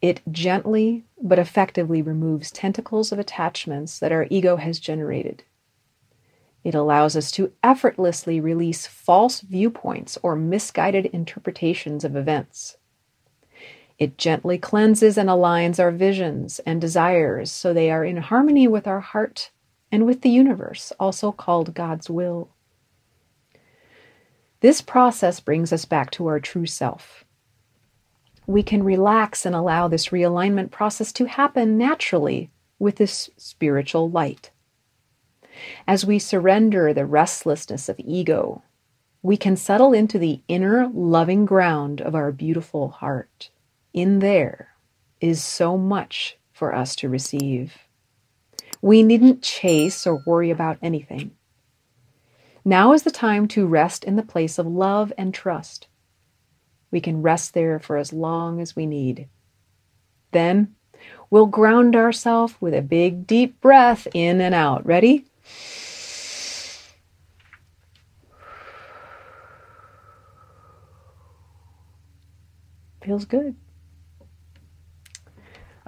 [0.00, 5.44] It gently but effectively removes tentacles of attachments that our ego has generated.
[6.64, 12.78] It allows us to effortlessly release false viewpoints or misguided interpretations of events.
[13.98, 18.88] It gently cleanses and aligns our visions and desires so they are in harmony with
[18.88, 19.50] our heart
[19.92, 22.48] and with the universe, also called God's will.
[24.60, 27.24] This process brings us back to our true self.
[28.46, 34.50] We can relax and allow this realignment process to happen naturally with this spiritual light.
[35.86, 38.62] As we surrender the restlessness of ego,
[39.22, 43.50] we can settle into the inner loving ground of our beautiful heart
[43.94, 44.68] in there
[45.20, 47.72] is so much for us to receive.
[48.82, 51.30] We needn't chase or worry about anything.
[52.64, 55.86] Now is the time to rest in the place of love and trust.
[56.90, 59.28] We can rest there for as long as we need.
[60.32, 60.74] Then
[61.30, 64.84] we'll ground ourselves with a big deep breath in and out.
[64.84, 65.26] Ready?
[73.02, 73.56] Feels good.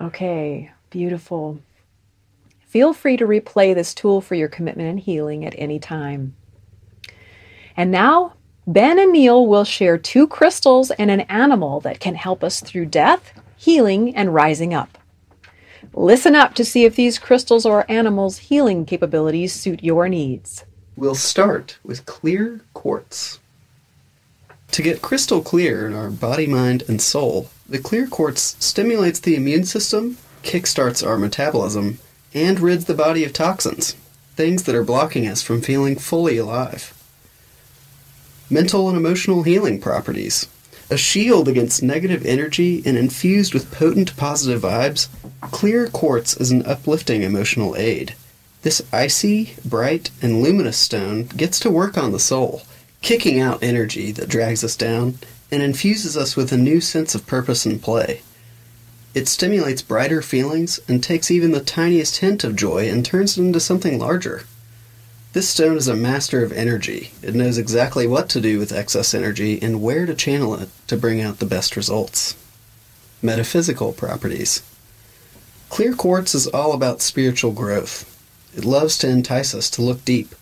[0.00, 1.60] Okay, beautiful.
[2.60, 6.34] Feel free to replay this tool for your commitment and healing at any time.
[7.76, 8.34] And now,
[8.66, 12.86] Ben and Neil will share two crystals and an animal that can help us through
[12.86, 14.98] death, healing, and rising up.
[15.94, 20.64] Listen up to see if these crystals or animals' healing capabilities suit your needs.
[20.96, 23.38] We'll start with clear quartz.
[24.72, 29.34] To get crystal clear in our body, mind, and soul, the clear quartz stimulates the
[29.34, 31.98] immune system, kickstarts our metabolism,
[32.32, 33.96] and rids the body of toxins,
[34.36, 36.92] things that are blocking us from feeling fully alive.
[38.48, 40.46] Mental and emotional healing properties.
[40.88, 45.08] A shield against negative energy and infused with potent positive vibes,
[45.40, 48.14] clear quartz is an uplifting emotional aid.
[48.62, 52.62] This icy, bright, and luminous stone gets to work on the soul,
[53.02, 55.18] kicking out energy that drags us down
[55.50, 58.22] and infuses us with a new sense of purpose and play.
[59.14, 63.42] It stimulates brighter feelings and takes even the tiniest hint of joy and turns it
[63.42, 64.44] into something larger.
[65.32, 67.12] This stone is a master of energy.
[67.22, 70.96] It knows exactly what to do with excess energy and where to channel it to
[70.96, 72.36] bring out the best results.
[73.22, 74.62] Metaphysical properties.
[75.68, 78.12] Clear quartz is all about spiritual growth.
[78.56, 80.34] It loves to entice us to look deep.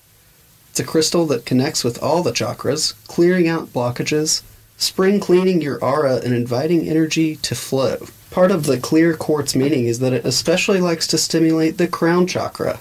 [0.71, 4.43] It's a crystal that connects with all the chakras, clearing out blockages,
[4.77, 8.07] spring cleaning your aura and inviting energy to flow.
[8.31, 12.27] Part of the clear quartz meaning is that it especially likes to stimulate the crown
[12.27, 12.81] chakra.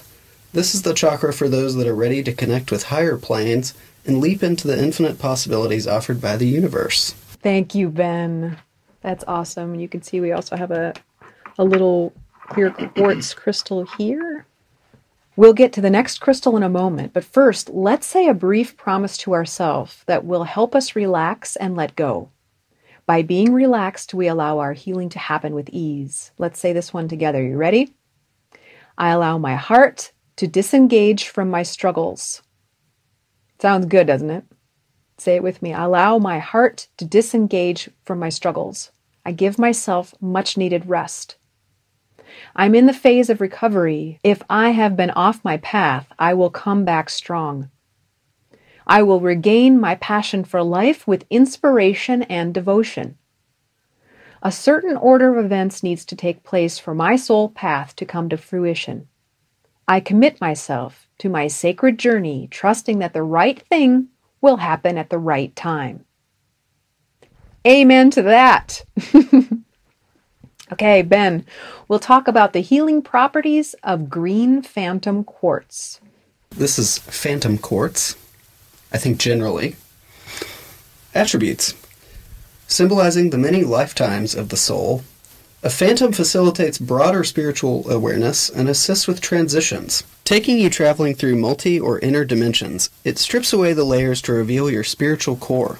[0.52, 3.74] This is the chakra for those that are ready to connect with higher planes
[4.06, 7.12] and leap into the infinite possibilities offered by the universe.
[7.42, 8.58] Thank you, Ben.
[9.00, 9.74] That's awesome.
[9.74, 10.94] You can see we also have a,
[11.58, 12.12] a little
[12.48, 14.46] clear quartz crystal here.
[15.36, 18.76] We'll get to the next crystal in a moment, but first, let's say a brief
[18.76, 22.30] promise to ourselves that will help us relax and let go.
[23.04, 26.30] By being relaxed, we allow our healing to happen with ease.
[26.38, 27.42] Let's say this one together.
[27.42, 27.94] You ready?
[28.96, 32.42] I allow my heart to disengage from my struggles.
[33.60, 34.44] Sounds good, doesn't it?
[35.18, 35.74] Say it with me.
[35.74, 38.92] I allow my heart to disengage from my struggles.
[39.26, 41.36] I give myself much needed rest.
[42.56, 44.18] I'm in the phase of recovery.
[44.22, 47.70] If I have been off my path, I will come back strong.
[48.86, 53.16] I will regain my passion for life with inspiration and devotion.
[54.42, 58.28] A certain order of events needs to take place for my soul path to come
[58.28, 59.08] to fruition.
[59.88, 64.08] I commit myself to my sacred journey, trusting that the right thing
[64.40, 66.04] will happen at the right time.
[67.66, 68.84] Amen to that.
[70.72, 71.44] okay, Ben,
[71.88, 76.00] we'll talk about the healing properties of green phantom quartz.
[76.50, 78.16] This is phantom quartz,
[78.92, 79.76] I think generally.
[81.14, 81.74] Attributes
[82.66, 85.04] symbolizing the many lifetimes of the soul.
[85.62, 90.02] A phantom facilitates broader spiritual awareness and assists with transitions.
[90.24, 94.70] Taking you traveling through multi or inner dimensions, it strips away the layers to reveal
[94.70, 95.78] your spiritual core.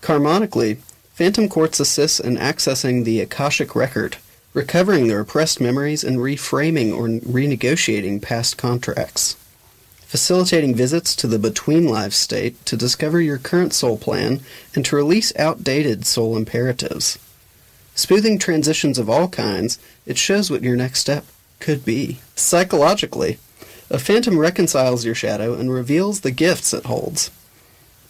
[0.00, 0.78] Karmonically,
[1.12, 4.16] Phantom Quartz assists in accessing the Akashic record,
[4.54, 9.36] recovering the repressed memories and reframing or renegotiating past contracts.
[10.00, 14.40] Facilitating visits to the between lives state to discover your current soul plan
[14.74, 17.18] and to release outdated soul imperatives.
[17.94, 21.26] Smoothing transitions of all kinds, it shows what your next step
[21.60, 22.20] could be.
[22.36, 23.38] Psychologically,
[23.90, 27.30] a phantom reconciles your shadow and reveals the gifts it holds.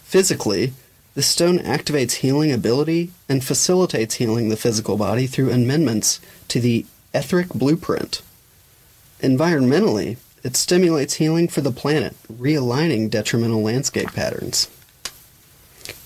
[0.05, 0.73] Physically,
[1.15, 6.87] the stone activates healing ability and facilitates healing the physical body through amendments to the
[7.13, 8.23] etheric blueprint.
[9.21, 14.69] Environmentally, it stimulates healing for the planet, realigning detrimental landscape patterns.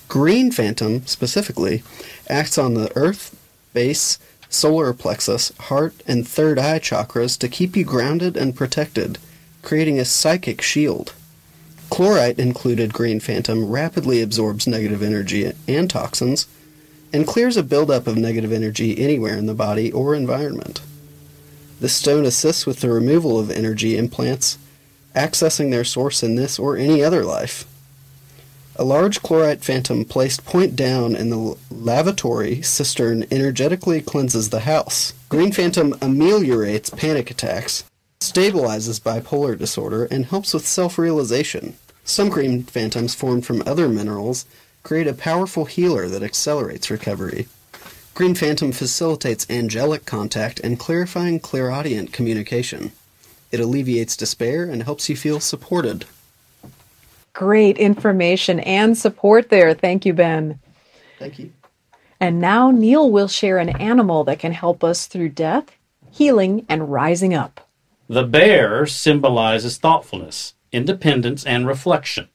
[0.07, 1.83] Green Phantom, specifically,
[2.29, 3.35] acts on the earth,
[3.73, 9.17] base, solar plexus, heart, and third eye chakras to keep you grounded and protected,
[9.61, 11.13] creating a psychic shield.
[11.89, 16.47] Chlorite included Green Phantom rapidly absorbs negative energy and toxins
[17.13, 20.81] and clears a buildup of negative energy anywhere in the body or environment.
[21.79, 24.57] The stone assists with the removal of energy implants,
[25.15, 27.65] accessing their source in this or any other life.
[28.75, 35.13] A large chlorite phantom placed point down in the lavatory cistern energetically cleanses the house.
[35.29, 37.83] Green phantom ameliorates panic attacks,
[38.19, 41.75] stabilizes bipolar disorder, and helps with self realization.
[42.03, 44.45] Some green phantoms formed from other minerals
[44.83, 47.47] create a powerful healer that accelerates recovery.
[48.13, 52.91] Green Phantom facilitates angelic contact and clarifying clairaudient communication.
[53.51, 56.05] It alleviates despair and helps you feel supported.
[57.33, 59.73] Great information and support there.
[59.75, 60.59] Thank you, Ben.
[61.19, 61.51] Thank you.
[62.19, 65.71] And now Neil will share an animal that can help us through death,
[66.11, 67.66] healing, and rising up.
[68.09, 72.29] The bear symbolizes thoughtfulness, independence, and reflection.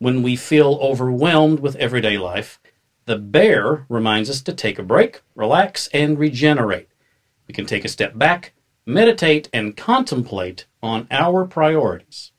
[0.00, 2.58] When we feel overwhelmed with everyday life,
[3.04, 6.88] the bear reminds us to take a break, relax, and regenerate.
[7.46, 12.32] We can take a step back, meditate, and contemplate on our priorities.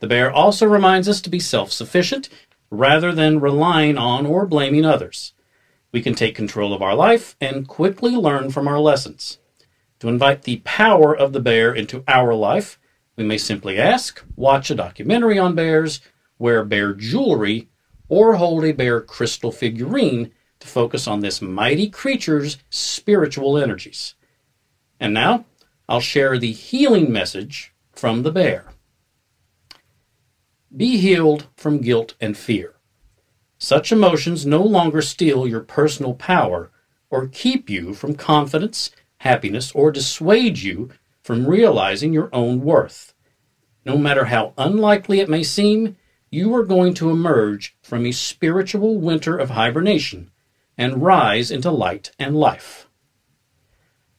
[0.00, 2.28] The bear also reminds us to be self sufficient
[2.68, 5.34] rather than relying on or blaming others.
[5.92, 9.38] We can take control of our life and quickly learn from our lessons.
[10.00, 12.78] To invite the power of the bear into our life,
[13.16, 16.00] we may simply ask, watch a documentary on bears,
[16.38, 17.68] wear bear jewelry,
[18.08, 24.14] or hold a bear crystal figurine to focus on this mighty creature's spiritual energies.
[25.00, 25.44] And now,
[25.88, 28.66] I'll share the healing message from the bear.
[30.76, 32.74] Be healed from guilt and fear.
[33.58, 36.70] Such emotions no longer steal your personal power
[37.08, 40.90] or keep you from confidence, happiness, or dissuade you
[41.22, 43.14] from realizing your own worth.
[43.84, 45.96] No matter how unlikely it may seem,
[46.30, 50.30] you are going to emerge from a spiritual winter of hibernation
[50.76, 52.88] and rise into light and life.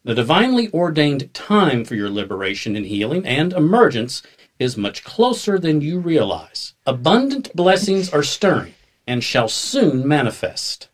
[0.03, 4.23] The divinely ordained time for your liberation and healing and emergence
[4.57, 6.73] is much closer than you realize.
[6.85, 8.73] Abundant blessings are stirring
[9.05, 10.87] and shall soon manifest.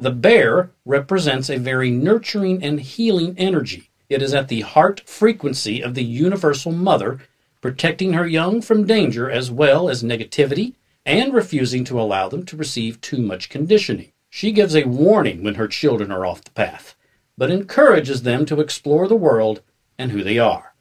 [0.00, 3.90] The bear represents a very nurturing and healing energy.
[4.08, 7.20] It is at the heart frequency of the universal mother
[7.60, 10.72] protecting her young from danger as well as negativity,
[11.04, 14.12] and refusing to allow them to receive too much conditioning.
[14.30, 16.94] She gives a warning when her children are off the path,
[17.36, 19.60] but encourages them to explore the world
[19.98, 20.74] and who they are.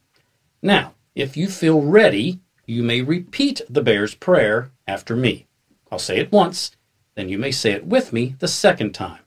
[0.62, 5.48] Now, if you feel ready, you may repeat the bear's prayer after me.
[5.92, 6.72] I'll say it once,
[7.16, 9.22] then you may say it with me the second time.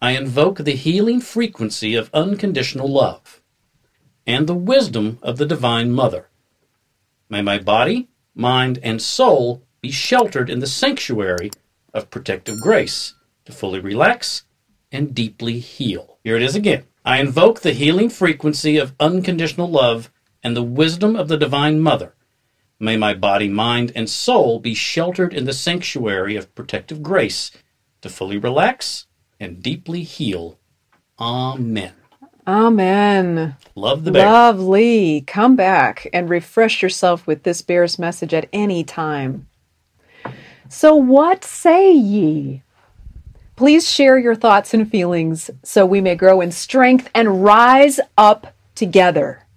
[0.00, 3.42] I invoke the healing frequency of unconditional love
[4.26, 6.28] and the wisdom of the Divine Mother.
[7.28, 11.50] May my body, mind, and soul be sheltered in the sanctuary
[11.94, 13.14] of protective grace
[13.44, 14.44] to fully relax
[14.92, 16.18] and deeply heal.
[16.22, 16.84] Here it is again.
[17.04, 20.10] I invoke the healing frequency of unconditional love
[20.42, 22.14] and the wisdom of the Divine Mother.
[22.80, 27.50] May my body, mind, and soul be sheltered in the sanctuary of protective grace
[28.02, 29.06] to fully relax
[29.40, 30.58] and deeply heal.
[31.18, 31.92] Amen.
[32.46, 33.56] Amen.
[33.74, 34.24] Love the bear.
[34.24, 35.22] Lovely.
[35.26, 39.48] Come back and refresh yourself with this bear's message at any time.
[40.68, 42.62] So, what say ye?
[43.56, 48.54] Please share your thoughts and feelings so we may grow in strength and rise up
[48.76, 49.47] together.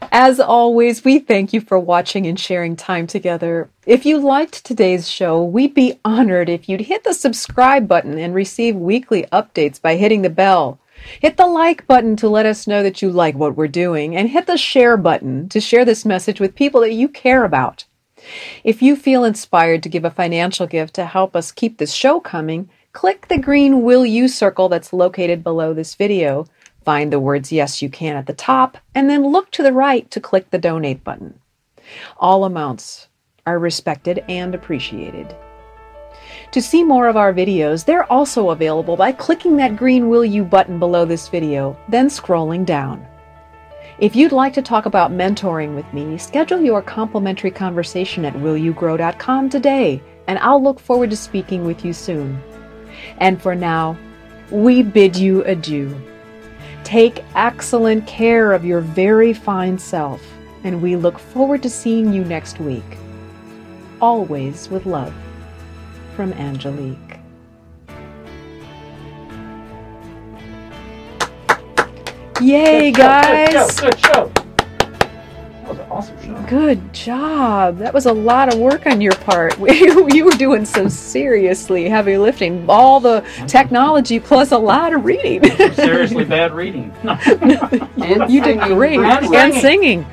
[0.00, 3.68] As always, we thank you for watching and sharing time together.
[3.86, 8.34] If you liked today's show, we'd be honored if you'd hit the subscribe button and
[8.34, 10.78] receive weekly updates by hitting the bell.
[11.20, 14.28] Hit the like button to let us know that you like what we're doing, and
[14.28, 17.84] hit the share button to share this message with people that you care about.
[18.64, 22.18] If you feel inspired to give a financial gift to help us keep this show
[22.18, 26.46] coming, click the green Will You circle that's located below this video.
[26.88, 30.10] Find the words Yes You Can at the top, and then look to the right
[30.10, 31.38] to click the Donate button.
[32.16, 33.08] All amounts
[33.46, 35.36] are respected and appreciated.
[36.52, 40.44] To see more of our videos, they're also available by clicking that green Will You
[40.44, 43.06] button below this video, then scrolling down.
[43.98, 49.50] If you'd like to talk about mentoring with me, schedule your complimentary conversation at willyougrow.com
[49.50, 52.42] today, and I'll look forward to speaking with you soon.
[53.18, 53.98] And for now,
[54.50, 55.94] we bid you adieu.
[56.88, 60.22] Take excellent care of your very fine self,
[60.64, 62.82] and we look forward to seeing you next week.
[64.00, 65.12] Always with love.
[66.16, 67.18] From Angelique.
[72.40, 73.78] Yay, guys!
[73.78, 74.32] Good show.
[74.34, 74.47] That
[76.48, 77.78] Good job.
[77.78, 79.58] That was a lot of work on your part.
[79.60, 82.68] you were doing some seriously heavy lifting.
[82.68, 85.44] All the technology plus a lot of reading.
[85.74, 86.92] Seriously bad reading.
[88.28, 88.98] you did great.
[88.98, 90.06] And And singing.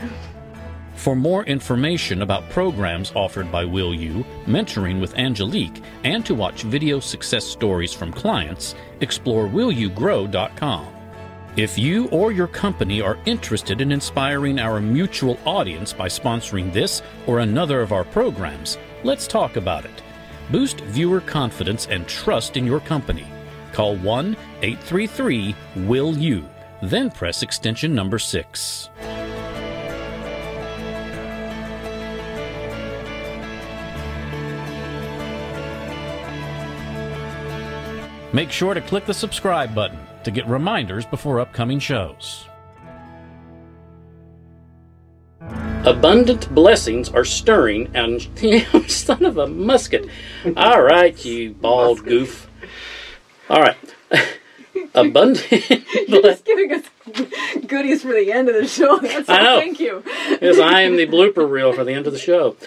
[0.96, 6.64] For more information about programs offered by Will You, mentoring with Angelique, and to watch
[6.64, 10.95] video success stories from clients, explore willyougrow.com.
[11.58, 17.02] If you or your company are interested in inspiring our mutual audience by sponsoring this
[17.28, 20.04] or another of our programs, let's talk about it.
[20.52, 23.26] Boost viewer confidence and trust in your company.
[23.72, 25.56] Call 1 833
[25.88, 26.44] Will You,
[26.82, 28.90] then press extension number 6.
[38.34, 42.48] Make sure to click the subscribe button to get reminders before upcoming shows.
[45.86, 48.22] Abundant blessings are stirring, and
[48.92, 50.10] son of a musket.
[50.58, 52.50] All right, you bald goof.
[53.50, 53.78] All right.
[54.96, 55.48] Abundant.
[56.10, 56.84] Blessings giving us
[57.68, 58.98] goodies for the end of the show.
[58.98, 59.60] That's I know.
[59.60, 60.04] Thank you.
[60.42, 62.58] Yes, I am the blooper reel for the end of the show.